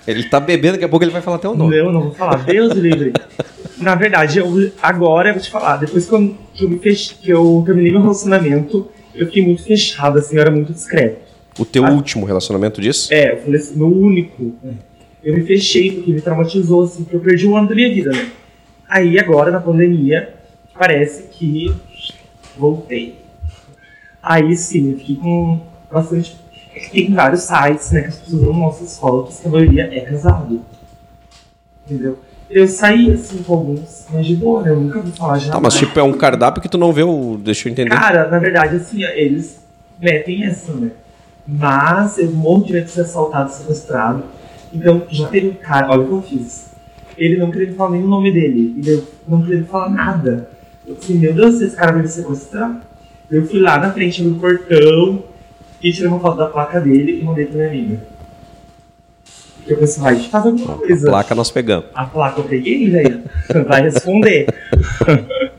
[0.07, 1.77] Ele tá bebendo, daqui a pouco ele vai falar até o nome.
[1.77, 2.37] não, não vou falar.
[2.45, 3.13] Deus livre.
[3.79, 5.77] Na verdade, eu, agora eu vou te falar.
[5.77, 7.15] Depois que eu, que eu, me fech...
[7.15, 11.21] que eu terminei meu relacionamento, eu fiquei muito fechado, assim, eu era muito discreto.
[11.59, 11.91] O teu Ah.
[11.91, 13.13] último relacionamento disso?
[13.13, 14.55] É, eu falei assim, meu único.
[15.23, 18.11] Eu me fechei porque me traumatizou, assim, porque eu perdi um ano da minha vida,
[18.11, 18.29] né?
[18.89, 20.33] Aí agora, na pandemia,
[20.73, 21.73] parece que
[22.57, 23.19] voltei.
[24.21, 25.61] Aí sim, eu fiquei com
[25.91, 26.35] bastante.
[26.73, 29.51] é que Tem vários sites, né, que as pessoas não mostram as fotos, que a
[29.51, 30.61] maioria é casado.
[31.85, 32.19] Entendeu?
[32.49, 34.71] Eu saí assim com alguns, mas de boa, né?
[34.71, 35.51] Eu nunca vou falar já.
[35.51, 37.37] Tá, mas tipo, é um cardápio que tu não vê o.
[37.37, 37.89] Deixa eu entender.
[37.89, 39.59] Cara, na verdade, assim, eles
[39.99, 40.91] metem essa, né?
[41.45, 44.23] Mas eu morro de medo de ser assaltado, sequestrado.
[44.73, 46.71] Então, já teve um cara, olha o que eu fiz.
[47.17, 48.81] Ele não queria me falar nem o nome dele.
[48.83, 50.49] E eu não queria me falar nada.
[50.85, 52.81] Eu falei, meu Deus, esse cara vai me sequestrar.
[53.29, 55.23] Eu fui lá na frente do portão
[55.81, 57.99] e tirei uma foto da placa dele e mandei pra minha amiga.
[59.67, 61.07] Porque eu pensei, vai fazer alguma A coisa.
[61.09, 61.85] placa nós pegamos.
[61.93, 63.21] A placa eu peguei, velho.
[63.67, 64.47] Vai responder.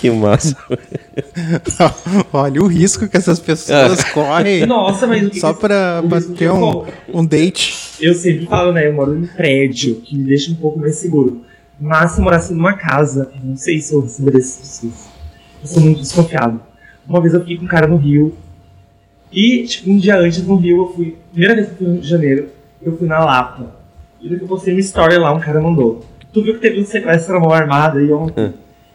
[0.00, 0.56] Que massa.
[2.32, 6.02] Olha o risco que essas pessoas correm Nossa, mas o que só que- pra,
[6.36, 7.74] ter um, um date.
[8.00, 8.86] Eu sempre falo, né?
[8.88, 11.44] Eu moro em prédio, que me deixa um pouco mais seguro.
[11.78, 15.08] Mas se eu morasse numa casa, eu não sei se eu receberia essas pessoas.
[15.62, 16.60] Eu sou muito desconfiado.
[17.06, 18.34] Uma vez eu fiquei com um cara no Rio.
[19.30, 21.16] E, tipo, um dia antes no Rio, eu fui.
[21.30, 22.48] Primeira vez que eu fui no Rio de Janeiro,
[22.82, 23.74] eu fui na Lapa.
[24.20, 26.04] E que eu postei uma story lá, um cara mandou.
[26.32, 28.54] Tu viu que teve um sequestro na mão armada e ontem?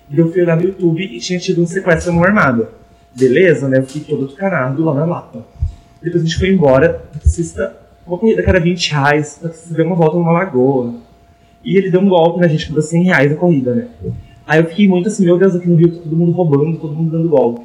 [0.09, 2.69] E eu fui olhar no YouTube e tinha tido um sequestro na mão armada.
[3.13, 3.79] Beleza, né?
[3.79, 5.45] Eu fiquei todo tucanado lá na Lapa.
[6.01, 7.75] Depois a gente foi embora, o taxista,
[8.05, 10.93] uma corrida que era 20 reais, o taxista deu uma volta numa lagoa.
[11.63, 13.87] E ele deu um golpe na gente, cobrou 100 reais a corrida, né?
[14.45, 16.93] Aí eu fiquei muito assim, meu Deus, aqui no Rio tá todo mundo roubando, todo
[16.93, 17.61] mundo dando golpe.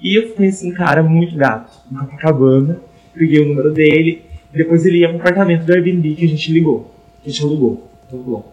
[0.00, 2.80] E eu conheci um cara muito gato, em Copacabana,
[3.14, 4.22] peguei o número dele,
[4.54, 6.90] depois ele ia pro apartamento do Airbnb que a gente ligou,
[7.22, 7.88] que a gente alugou.
[8.12, 8.52] alugou.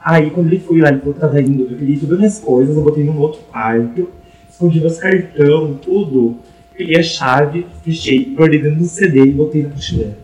[0.00, 2.38] Aí quando ele foi lá, ele falou que tava indo, eu peguei todas as minhas
[2.38, 4.08] coisas, eu botei num outro quarto,
[4.48, 6.36] escondi meus cartão, tudo.
[6.76, 10.16] Peguei a chave, fechei, guardei dentro do CD e botei na mochileira.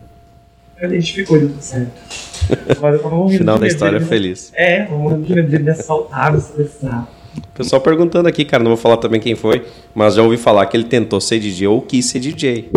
[0.80, 1.90] Aí a gente ficou deu tudo certo.
[2.80, 4.52] Mas eu tava morrendo Final da história dele- feliz.
[4.54, 7.08] É, eu tava morrendo de medo dele me assaltar, me.
[7.36, 10.64] O pessoal perguntando aqui, cara, não vou falar também quem foi, mas já ouvi falar
[10.66, 12.70] que ele tentou ser DJ ou quis ser DJ.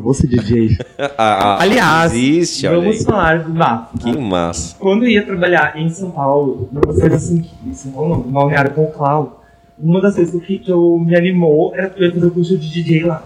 [0.00, 0.76] Vou ser DJ.
[1.18, 3.98] Ah, Aliás, existe, vamos falar do bafo.
[3.98, 4.04] tá?
[4.12, 4.76] Que massa.
[4.78, 8.70] Quando eu ia trabalhar em São Paulo, numa coisa assim, em São Paulo no Balneário
[8.72, 9.42] Conclau,
[9.78, 13.04] uma das coisas que, que eu me animou era ia fazer o curso de DJ
[13.04, 13.22] lá.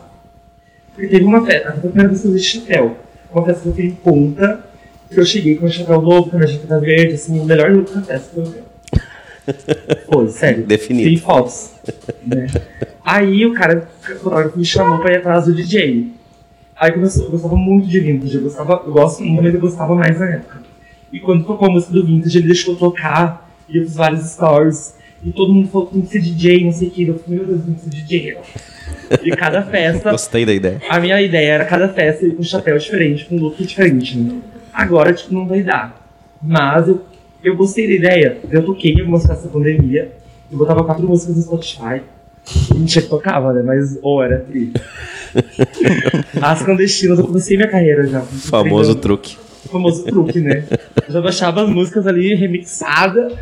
[0.94, 2.96] Porque teve uma festa, foi a primeira vez que eu usei chapéu.
[3.32, 4.60] Uma festa que eu fiquei em ponta,
[5.10, 7.70] que eu cheguei com meu chapéu novo, com a minha jaqueta verde, assim, o melhor
[7.70, 8.58] look da festa que eu vi.
[10.10, 10.64] Foi, sério.
[10.66, 11.08] Definido.
[11.10, 11.70] Tem fotos.
[12.26, 12.46] né?
[13.04, 16.12] Aí o cara, o fotógrafo me chamou pra ir atrás do DJ.
[16.78, 19.94] Aí começou, eu gostava muito de vintage, eu gostava, eu gosto muito, mas eu gostava
[19.94, 20.58] mais na época.
[21.12, 24.28] E quando tocou a música do vintage, ele deixou eu tocar, e eu fiz vários
[24.30, 27.18] stories, e todo mundo falou que tem que ser DJ, não sei o que, eu
[27.18, 28.36] falei, meu Deus, tem que ser DJ.
[29.22, 30.82] E cada festa, Gostei da ideia.
[30.88, 34.18] a minha ideia era cada festa ir com um chapéu diferente, com um look diferente,
[34.18, 34.38] né?
[34.72, 36.06] Agora, tipo, não vai dar.
[36.42, 37.02] Mas eu,
[37.42, 38.38] eu gostei da ideia.
[38.50, 40.12] Eu toquei em algumas festas da pandemia.
[40.52, 42.02] Eu botava quatro músicas no Spotify.
[42.74, 43.62] Mentira que tocava, né?
[43.64, 44.72] Mas, ou era tri.
[46.40, 48.20] As clandestinas, eu comecei minha carreira já.
[48.20, 49.36] Famoso truque.
[49.64, 50.64] O famoso truque, né?
[51.06, 53.32] Eu já baixava as músicas ali remixada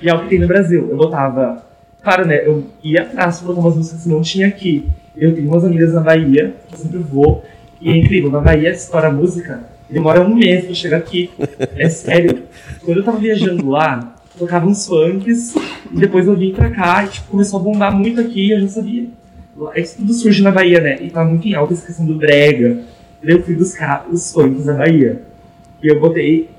[0.00, 0.88] e é o que tem no Brasil.
[0.90, 1.62] Eu botava.
[2.02, 2.46] Claro, né?
[2.46, 4.88] Eu ia atrás pra botar umas músicas que não tinha aqui.
[5.16, 7.44] Eu tenho umas amigas na Bahia, eu sempre vou.
[7.80, 11.30] E é incrível, na Bahia, estoura a música, demora um mês pra chegar aqui.
[11.76, 12.44] É sério.
[12.84, 15.54] Quando eu tava viajando lá, tocava uns funks,
[15.92, 18.60] e depois eu vim pra cá e tipo, começou a bombar muito aqui e eu
[18.60, 19.06] já sabia.
[19.76, 20.98] Isso tudo surge na Bahia, né?
[21.00, 22.78] E tá muito em alta essa questão do brega.
[23.22, 25.22] Daí Eu fui buscar os funks da Bahia.
[25.82, 26.50] E eu botei.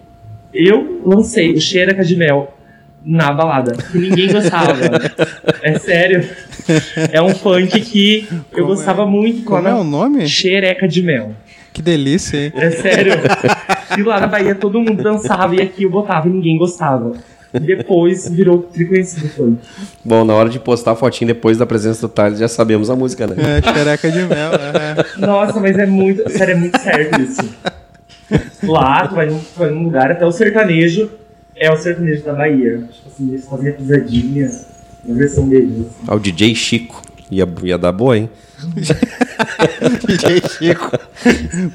[0.54, 2.54] Eu lancei o Cheira de Mel
[3.04, 4.74] na balada, que ninguém gostava.
[5.62, 6.28] é sério.
[7.12, 9.06] É um funk que eu Como gostava é?
[9.06, 9.44] muito.
[9.44, 10.28] Como é o nome?
[10.28, 11.34] Xereca de mel.
[11.72, 12.52] Que delícia, hein?
[12.56, 13.14] É sério.
[13.98, 17.14] E lá na Bahia todo mundo dançava e aqui eu botava e ninguém gostava.
[17.60, 19.58] Depois virou triconhecido funk.
[20.04, 22.96] Bom, na hora de postar a fotinho depois da presença do Thales, já sabemos a
[22.96, 23.36] música, né?
[23.38, 24.52] É, xereca de mel.
[24.54, 25.26] é.
[25.26, 26.30] Nossa, mas é muito.
[26.30, 27.42] Sério, é muito certo isso.
[28.64, 31.10] Lá, tu vai num, tu vai num lugar, até o sertanejo
[31.56, 32.84] é o sertanejo da Bahia.
[32.92, 34.52] Tipo assim, eles fazem a pisadinha
[35.06, 35.72] na versão deles.
[35.82, 35.90] assim.
[36.08, 37.02] Ao DJ Chico.
[37.32, 38.30] Ia, ia dar boa, hein?
[40.08, 40.92] DJ Chico.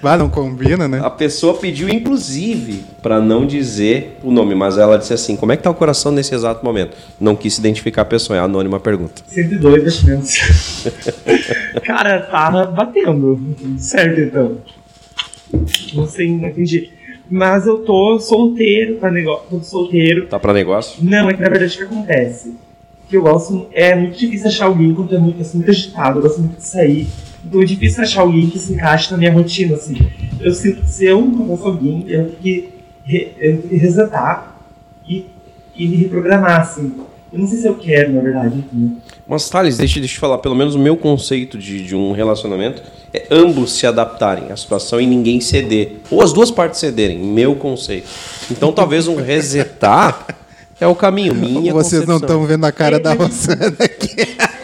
[0.02, 1.00] Bah, não combina, né?
[1.02, 5.56] A pessoa pediu, inclusive, pra não dizer o nome, mas ela disse assim: como é
[5.56, 6.96] que tá o coração nesse exato momento?
[7.20, 9.22] Não quis identificar a pessoa, é a anônima pergunta.
[9.26, 10.84] 102 batimentos.
[11.84, 13.38] Cara, tava batendo.
[13.78, 14.58] Certo, então.
[15.94, 16.90] Não sei, não entendi.
[17.30, 19.44] Mas eu tô solteiro, tá negócio.
[19.48, 20.26] Tô solteiro.
[20.26, 21.02] Tá pra negócio?
[21.02, 22.54] Não, é que na verdade o que acontece?
[23.08, 23.68] Que eu gosto.
[23.72, 26.66] É muito difícil achar alguém quando é muito, assim, muito agitado, eu gosto muito de
[26.66, 27.06] sair.
[27.44, 29.96] Então é difícil achar alguém que se encaixe na minha rotina, assim.
[30.40, 32.68] Eu sinto que se eu encontrasse alguém, eu tenho que,
[33.04, 34.56] re, eu tenho que resetar
[35.08, 35.26] e,
[35.76, 36.92] e me reprogramar, assim.
[37.32, 38.96] Eu não sei se eu quero, na verdade, enfim.
[39.26, 42.12] Mas, Thales, deixa, deixa eu te falar, pelo menos o meu conceito de, de um
[42.12, 42.82] relacionamento
[43.14, 45.98] é ambos se adaptarem à situação e ninguém ceder.
[46.10, 48.08] Ou as duas partes cederem, meu conceito.
[48.50, 50.26] Então, talvez um resetar
[50.80, 52.16] é o caminho, minha Vocês não concepção.
[52.16, 54.16] estão vendo a cara da Rosana aqui.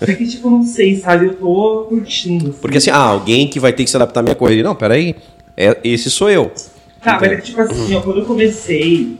[0.00, 1.26] É que, tipo, não sei, sabe?
[1.26, 2.50] Eu tô curtindo.
[2.50, 2.58] Assim.
[2.60, 4.62] Porque assim, ah, alguém que vai ter que se adaptar à minha correria.
[4.62, 5.14] Não, peraí,
[5.56, 6.50] é, esse sou eu.
[7.02, 9.18] Tá, mas é que, tipo assim, ó, quando eu comecei,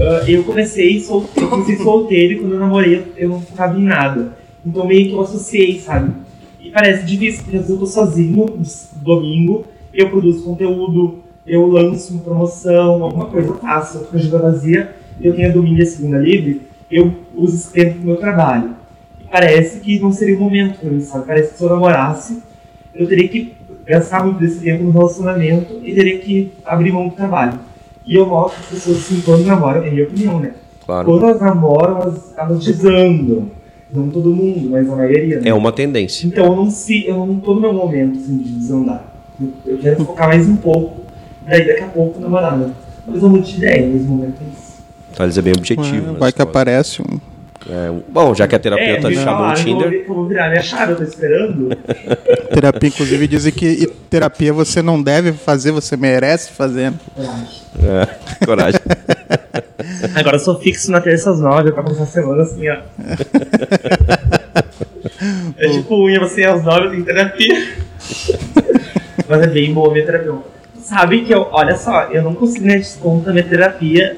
[0.00, 3.84] ah, eu comecei solteiro, eu comecei solteiro e quando eu namorei eu, não ficava em
[3.84, 4.36] nada.
[4.64, 6.12] Então meio que eu associei, sabe?
[6.60, 8.46] E parece difícil, porque às vezes eu tô sozinho,
[8.96, 14.36] domingo, eu produzo conteúdo, eu lanço uma promoção, alguma coisa eu faço, eu fico com
[14.36, 18.06] a vazia, eu tenho a domingo e a segunda livre, eu uso esse tempo pro
[18.06, 18.70] meu trabalho.
[19.30, 21.26] Parece que não seria o momento pra mim, sabe?
[21.26, 22.42] Parece que se eu namorasse,
[22.94, 23.54] eu teria que
[23.86, 27.58] gastar muito desse tempo no relacionamento e teria que abrir mão do trabalho.
[28.06, 30.52] E eu noto que as pessoas, assim, quando namoram, é minha opinião, né?
[30.84, 31.06] Claro.
[31.06, 33.50] Quando elas namoram, elas, elas desandam.
[33.92, 35.48] Não todo mundo, mas a maioria, né?
[35.48, 36.26] É uma tendência.
[36.26, 39.04] Então eu não, se, eu não tô no meu momento assim, de desandar.
[39.40, 41.04] Eu, eu quero focar mais um pouco,
[41.46, 42.70] daí daqui a pouco namorar, né?
[43.06, 44.34] Mas eu não de ideia nesse momento.
[44.42, 44.82] é isso.
[45.14, 46.12] Thales é bem objetivo.
[46.12, 47.18] né, Vai que aparece um.
[47.68, 49.92] É, bom, já que a terapeuta me chamou o vou Tinder.
[50.06, 51.68] eu vou virar minha chave, eu tô esperando.
[52.54, 56.92] Terapia, inclusive, dizem que terapia você não deve fazer, você merece fazer.
[56.92, 56.98] né?
[58.40, 58.80] É, coragem.
[60.14, 62.76] Agora eu sou fixo na terça às nove, pra começar a semana assim, ó.
[65.56, 67.68] É tipo unha, você às nove eu tenho terapia.
[69.28, 70.32] Mas é bem boa a minha terapia.
[70.80, 74.16] Sabe que eu, olha só, eu não consigo ganhar desconto na minha terapia,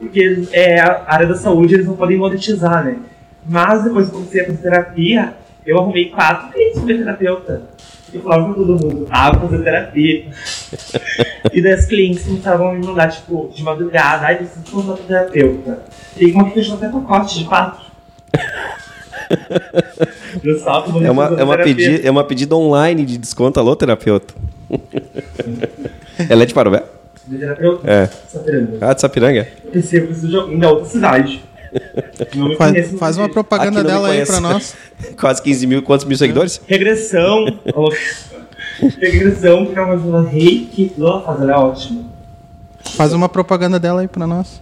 [0.00, 2.96] porque é a área da saúde, eles não podem monetizar, né?
[3.46, 5.34] Mas depois que eu comecei a fazer terapia,
[5.66, 7.62] eu arrumei quatro clientes minha terapeuta.
[8.12, 10.24] Eu falava pra todo mundo, ah, vou fazer terapia.
[11.52, 15.82] E das clientes começavam a me mandar, tipo, de madrugada, ai, preciso contar com terapeuta.
[16.16, 17.80] E uma que fechou até pacote de quatro.
[20.42, 23.58] Tô É uma, é, uma pedi, é uma pedida online de desconto.
[23.58, 24.32] Alô, terapeuta.
[26.28, 26.84] Ela é de Parobé?
[27.26, 27.90] De terapeuta?
[27.90, 28.06] É.
[28.28, 28.78] Sapiranga.
[28.80, 29.48] Ah, de Sapiranga?
[29.72, 31.44] De alguém da outra cidade.
[32.34, 34.74] Não Faz, conhece, faz uma propaganda dela aí pra nós.
[35.18, 35.82] Quase 15 mil.
[35.82, 36.60] Quantos mil seguidores?
[36.66, 37.44] Regressão.
[38.98, 40.92] Regressão, que é uma reiki.
[40.98, 42.04] Ela faz, ela é ótima.
[42.96, 44.60] Faz uma propaganda dela aí pra nós.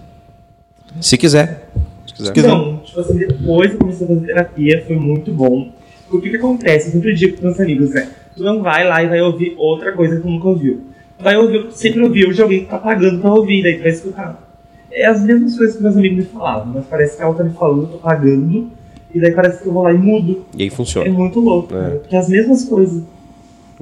[1.01, 1.69] Se quiser.
[2.07, 2.33] Se quiser.
[2.33, 2.49] quiser.
[2.49, 5.71] Então, tipo assim, depois eu comecei a fazer terapia, foi muito bom.
[6.11, 6.89] O que acontece?
[6.89, 8.09] Eu sempre digo pros meus amigos, né?
[8.37, 10.83] Tu não vai lá e vai ouvir outra coisa que tu nunca ouviu.
[11.21, 14.43] Vai ouvir sempre ouviu de alguém que tá pagando pra ouvir, daí tu vai escutar.
[14.91, 17.53] É as mesmas coisas que meus amigos me falavam, mas parece que ela tá me
[17.53, 18.71] falando, eu tô pagando,
[19.15, 20.45] e daí parece que eu vou lá e mudo.
[20.57, 21.11] E aí É funciona.
[21.11, 21.81] muito louco, É.
[21.81, 21.91] né?
[21.97, 23.03] Porque é as mesmas coisas.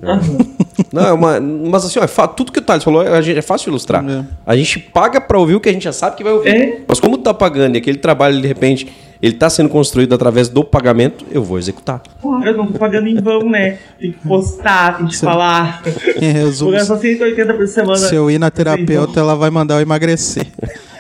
[0.03, 0.39] Aham.
[0.93, 1.41] Não, é uma.
[1.41, 4.05] Mas assim, ó, é tudo que o Thales falou a gente, é fácil de ilustrar.
[4.09, 4.25] É.
[4.45, 6.49] A gente paga pra ouvir o que a gente já sabe que vai ouvir.
[6.51, 6.81] É.
[6.87, 8.87] Mas como tu tá pagando e aquele trabalho, de repente,
[9.21, 12.03] ele tá sendo construído através do pagamento, eu vou executar.
[12.21, 13.79] Claro, eu não tô pagando em vão, né?
[13.99, 15.83] Tem que postar, tem que falar.
[16.21, 17.97] Em resumo, Vou gastar 180 por semana.
[17.97, 20.47] se eu ir na terapeuta, ela vai mandar eu emagrecer.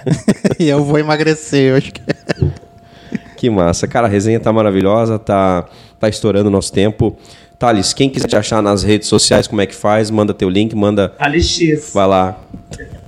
[0.58, 2.00] e eu vou emagrecer, eu acho que.
[3.36, 3.86] Que massa.
[3.86, 5.66] Cara, a resenha tá maravilhosa, tá,
[6.00, 7.16] tá estourando o nosso tempo.
[7.58, 10.10] Thales, quem quiser te achar nas redes sociais, como é que faz?
[10.10, 11.14] Manda teu link, manda.
[11.18, 11.92] AliX.
[11.94, 12.38] Vai lá.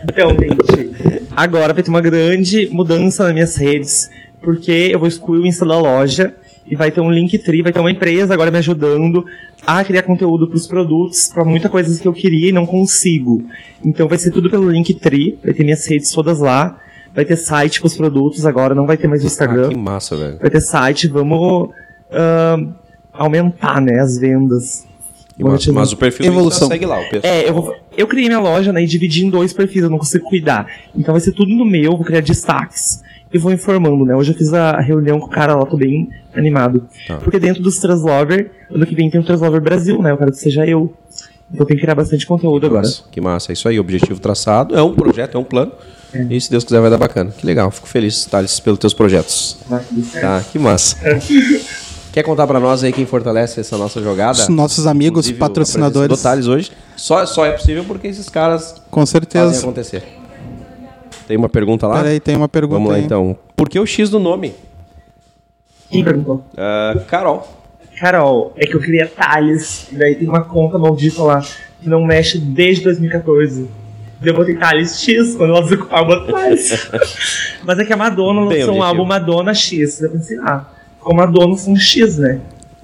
[0.00, 4.08] Gente, agora vai ter uma grande mudança nas minhas redes,
[4.40, 6.34] porque eu vou excluir o Insta da loja
[6.70, 9.24] e vai ter um Linktree, vai ter uma empresa agora me ajudando
[9.66, 13.42] a criar conteúdo para os produtos, para muitas coisas que eu queria e não consigo.
[13.84, 16.78] Então vai ser tudo pelo Linktree, vai ter minhas redes todas lá.
[17.14, 19.66] Vai ter site com os produtos agora, não vai ter mais o Instagram.
[19.66, 20.38] Ah, que massa, velho.
[20.38, 22.74] Vai ter site, vamos uh,
[23.12, 24.86] aumentar, né, as vendas.
[25.36, 26.68] Mas, mas, o perfil Evolução.
[26.68, 27.00] segue lá.
[27.00, 29.90] O é, eu, vou, eu criei minha loja, né, e dividi em dois perfis, eu
[29.90, 30.68] não consigo cuidar.
[30.94, 33.02] Então vai ser tudo no meu, vou criar destaques
[33.32, 34.14] e vou informando, né.
[34.14, 36.86] Hoje eu fiz a reunião com o cara lá, tô bem animado.
[37.06, 37.16] Tá.
[37.16, 40.38] Porque dentro dos Translover, ano que vem tem o Translover Brasil, né, eu quero que
[40.38, 40.92] seja eu.
[41.52, 42.86] Então tem que criar bastante conteúdo agora.
[43.10, 45.72] Que massa, é isso aí, objetivo traçado, é um projeto, é um plano.
[46.12, 46.26] É.
[46.30, 47.30] E se Deus quiser vai dar bacana.
[47.30, 49.58] Que legal, fico feliz, Thales, pelos teus projetos.
[50.20, 50.96] Tá, que massa.
[52.12, 54.38] Quer contar para nós aí quem fortalece essa nossa jogada?
[54.38, 56.08] Os nossos amigos Inclusive, patrocinadores.
[56.08, 56.72] Do Thales hoje.
[56.96, 59.46] Só, só é possível porque esses caras Com certeza.
[59.46, 60.02] fazem acontecer.
[61.28, 61.98] Tem uma pergunta lá?
[61.98, 63.04] Peraí, tem uma pergunta Vamos lá aí.
[63.04, 63.36] então.
[63.54, 64.54] Por que o X do nome?
[65.90, 66.42] Quem perguntou?
[66.54, 67.46] Uh, Carol.
[68.00, 71.42] Carol, é que eu queria Thales, daí tem uma conta maldita lá
[71.82, 73.68] que não mexe desde 2014.
[74.22, 76.90] Eu botei Thales X, quando ela desocupar, eu boto Thales.
[77.62, 80.00] Mas é que a Madonna lançou um álbum Madonna X.
[80.00, 80.64] Eu pensei, ah,
[80.98, 82.40] como Madonna são X, né?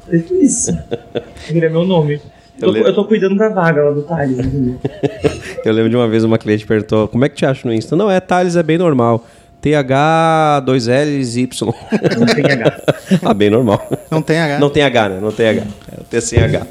[0.07, 0.71] Feito isso.
[1.49, 2.21] é meu nome.
[2.61, 4.79] Eu, tô, eu tô cuidando da vaga lá do Thales, entendeu?
[5.65, 7.97] eu lembro de uma vez uma cliente perguntou: como é que te acha no Insta?
[7.97, 9.25] Não, é Thales, é bem normal.
[9.61, 11.75] TH, 2Ls, Y.
[12.19, 12.83] Não tem H.
[13.25, 13.89] ah, bem normal.
[14.11, 14.59] Não tem H.
[14.59, 15.21] Não tem H, né?
[15.21, 15.63] Não tem H.
[15.91, 16.67] É o T sem H.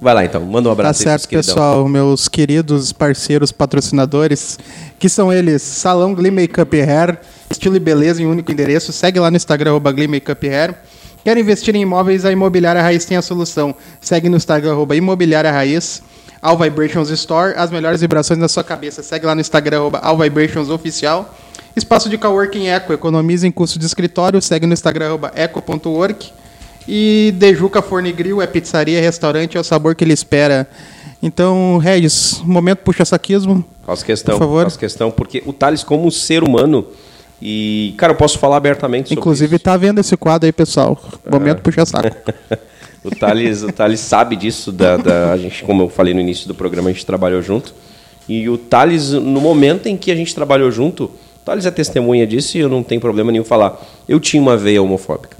[0.00, 4.58] Vai lá então, manda um abraço Tá certo, pessoal, meus queridos parceiros patrocinadores,
[4.98, 8.92] que são eles, Salão Glee Makeup Hair, estilo e beleza em um único endereço.
[8.92, 10.74] Segue lá no Instagram, arroba Glee Makeup Hair.
[11.24, 12.24] Quer investir em imóveis?
[12.24, 13.74] A Imobiliária Raiz tem a solução.
[14.00, 16.02] Segue no Instagram, arroba Imobiliária Raiz.
[16.40, 19.00] All Vibrations Store, as melhores vibrações na sua cabeça.
[19.00, 21.32] Segue lá no Instagram, arroba All Vibrations Oficial.
[21.76, 24.42] Espaço de coworking Eco, economiza em custo de escritório.
[24.42, 26.32] Segue no Instagram, arroba eco.work.
[26.88, 30.68] E Dejuca Fornigril é pizzaria, restaurante, é o sabor que ele espera.
[31.22, 33.64] Então, Regis, momento puxa saquismo.
[33.86, 34.64] Faço questão, por favor.
[34.64, 36.84] Faço questão, porque o Thales, como ser humano,
[37.44, 39.64] e, cara, eu posso falar abertamente sobre Inclusive, isso.
[39.64, 40.96] tá vendo esse quadro aí, pessoal.
[41.28, 41.60] Momento ah.
[41.60, 42.16] puxa saco.
[43.02, 46.46] o, Thales, o Thales sabe disso, da, da, a gente, como eu falei no início
[46.46, 47.74] do programa, a gente trabalhou junto.
[48.28, 52.24] E o Thales, no momento em que a gente trabalhou junto, o Thales é testemunha
[52.24, 53.76] disso e eu não tenho problema nenhum falar.
[54.08, 55.36] Eu tinha uma veia homofóbica.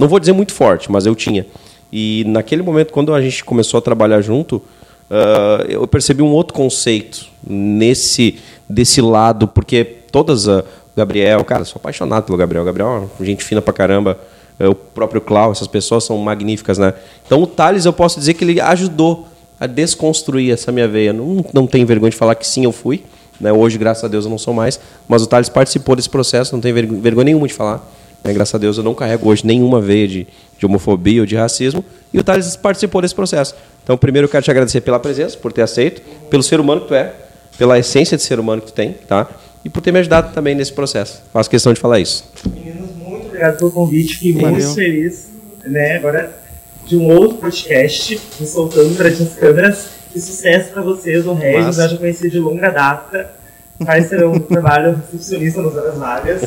[0.00, 1.46] Não vou dizer muito forte, mas eu tinha.
[1.92, 6.54] E naquele momento, quando a gente começou a trabalhar junto, uh, eu percebi um outro
[6.54, 8.36] conceito nesse
[8.68, 10.64] desse lado, porque todas a
[10.96, 12.64] Gabriel, cara, sou apaixonado pelo Gabriel.
[12.64, 14.18] Gabriel, é gente fina pra caramba.
[14.58, 16.92] É, o próprio Clau, essas pessoas são magníficas, né?
[17.24, 19.26] Então o Thales, eu posso dizer que ele ajudou
[19.58, 21.12] a desconstruir essa minha veia.
[21.12, 23.02] Não, não tenho vergonha de falar que sim, eu fui.
[23.40, 23.52] Né?
[23.52, 24.78] Hoje, graças a Deus, eu não sou mais.
[25.08, 27.86] Mas o Thales participou desse processo, não tenho vergonha nenhuma de falar.
[28.22, 28.32] Né?
[28.32, 30.26] Graças a Deus eu não carrego hoje nenhuma veia de,
[30.58, 31.84] de homofobia ou de racismo.
[32.12, 33.54] E o Thales participou desse processo.
[33.82, 36.88] Então, primeiro eu quero te agradecer pela presença, por ter aceito, pelo ser humano que
[36.88, 37.14] tu é,
[37.56, 39.26] pela essência de ser humano que tu tem, tá?
[39.64, 41.22] E por ter me ajudado também nesse processo.
[41.32, 42.24] Faço questão de falar isso.
[42.48, 44.14] Meninos, muito obrigado pelo convite.
[44.14, 44.52] Fiquei Valeu.
[44.52, 45.28] muito feliz,
[45.64, 45.96] né?
[45.96, 46.38] Agora
[46.86, 49.88] de um outro podcast, me soltando perante as câmeras.
[50.14, 53.40] E sucesso para vocês, o Regis, eu já conheci de longa data
[53.80, 56.42] vai ser um trabalho recepcionista nas horas vagas.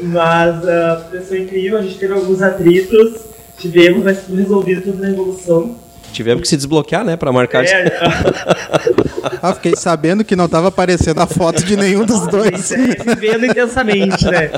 [0.00, 3.20] Mas uh, foi incrível, a gente teve alguns atritos,
[3.58, 5.76] tivemos, mas tudo resolvido, tudo na evolução.
[6.12, 7.64] Tivemos que se desbloquear, né, para marcar.
[7.64, 7.98] É,
[9.42, 12.70] ah, fiquei sabendo que não estava aparecendo a foto de nenhum dos dois.
[13.18, 14.50] Vivendo intensamente, né?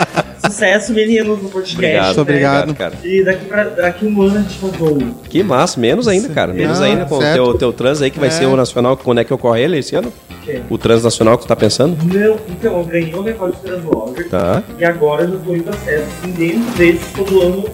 [0.44, 1.76] Sucesso, meninos, no podcast.
[1.76, 2.22] Obrigado, né?
[2.22, 2.74] obrigado.
[2.74, 2.94] Cara.
[3.05, 4.98] E daqui, pra, daqui um ano a gente mandou.
[5.28, 6.53] Que massa, menos ainda, cara.
[6.53, 8.32] Menos ah, ainda com o teu, teu trans aí, que vai é.
[8.32, 8.96] ser o nacional.
[8.96, 10.12] Quando é que ocorre ele esse ano?
[10.42, 10.62] Que?
[10.70, 11.96] O transnacional que tu tá pensando?
[12.05, 14.28] Não, então, eu ganhei o recorde de transblogger.
[14.28, 14.62] Tá.
[14.78, 16.07] E agora eu já estou em processo.
[16.22, 17.64] Assim, dentro desses, todo ano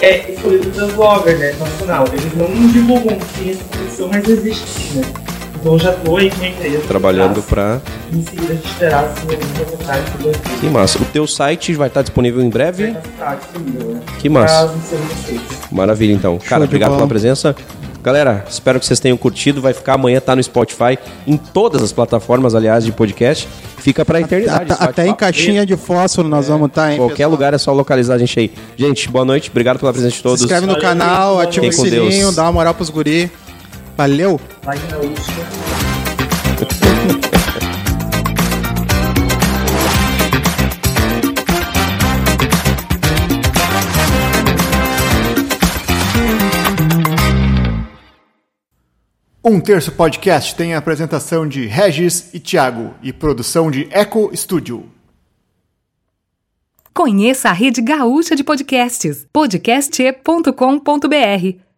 [0.00, 1.52] é escolhido o transblogger, né?
[1.58, 2.04] Nacional.
[2.12, 5.02] Eles não divulgam que essa posição, mas existe, né?
[5.60, 6.80] Então já tô aí com a empresa.
[6.88, 7.82] Trabalhando para.
[8.10, 9.26] Em seguida a gente terá assim,
[10.58, 10.98] Que massa.
[10.98, 12.96] O teu site vai estar disponível em breve?
[13.38, 14.00] Disponível, né?
[14.18, 14.74] Que massa.
[15.70, 16.38] Maravilha, então.
[16.38, 17.54] Cara, obrigado pela presença.
[18.02, 19.60] Galera, espero que vocês tenham curtido.
[19.60, 23.46] Vai ficar amanhã, tá no Spotify, em todas as plataformas, aliás, de podcast.
[23.80, 24.72] Fica pra eternidade.
[24.72, 26.48] Até, até em caixinha de fósforo nós é.
[26.48, 26.98] vamos estar, tá, hein?
[26.98, 27.30] Qualquer pessoal?
[27.30, 28.52] lugar é só localizar a gente aí.
[28.76, 29.50] Gente, boa noite.
[29.50, 30.40] Obrigado pela presença de todos.
[30.40, 33.30] Se inscreve no Valeu, canal, ativa o sininho, dá uma moral pros guri.
[33.96, 34.40] Valeu!
[34.62, 34.78] Vai
[49.42, 54.86] Um Terço Podcast tem a apresentação de Regis e Thiago e produção de Eco Studio.
[56.92, 61.69] Conheça a rede gaúcha de podcasts, podcast.com.br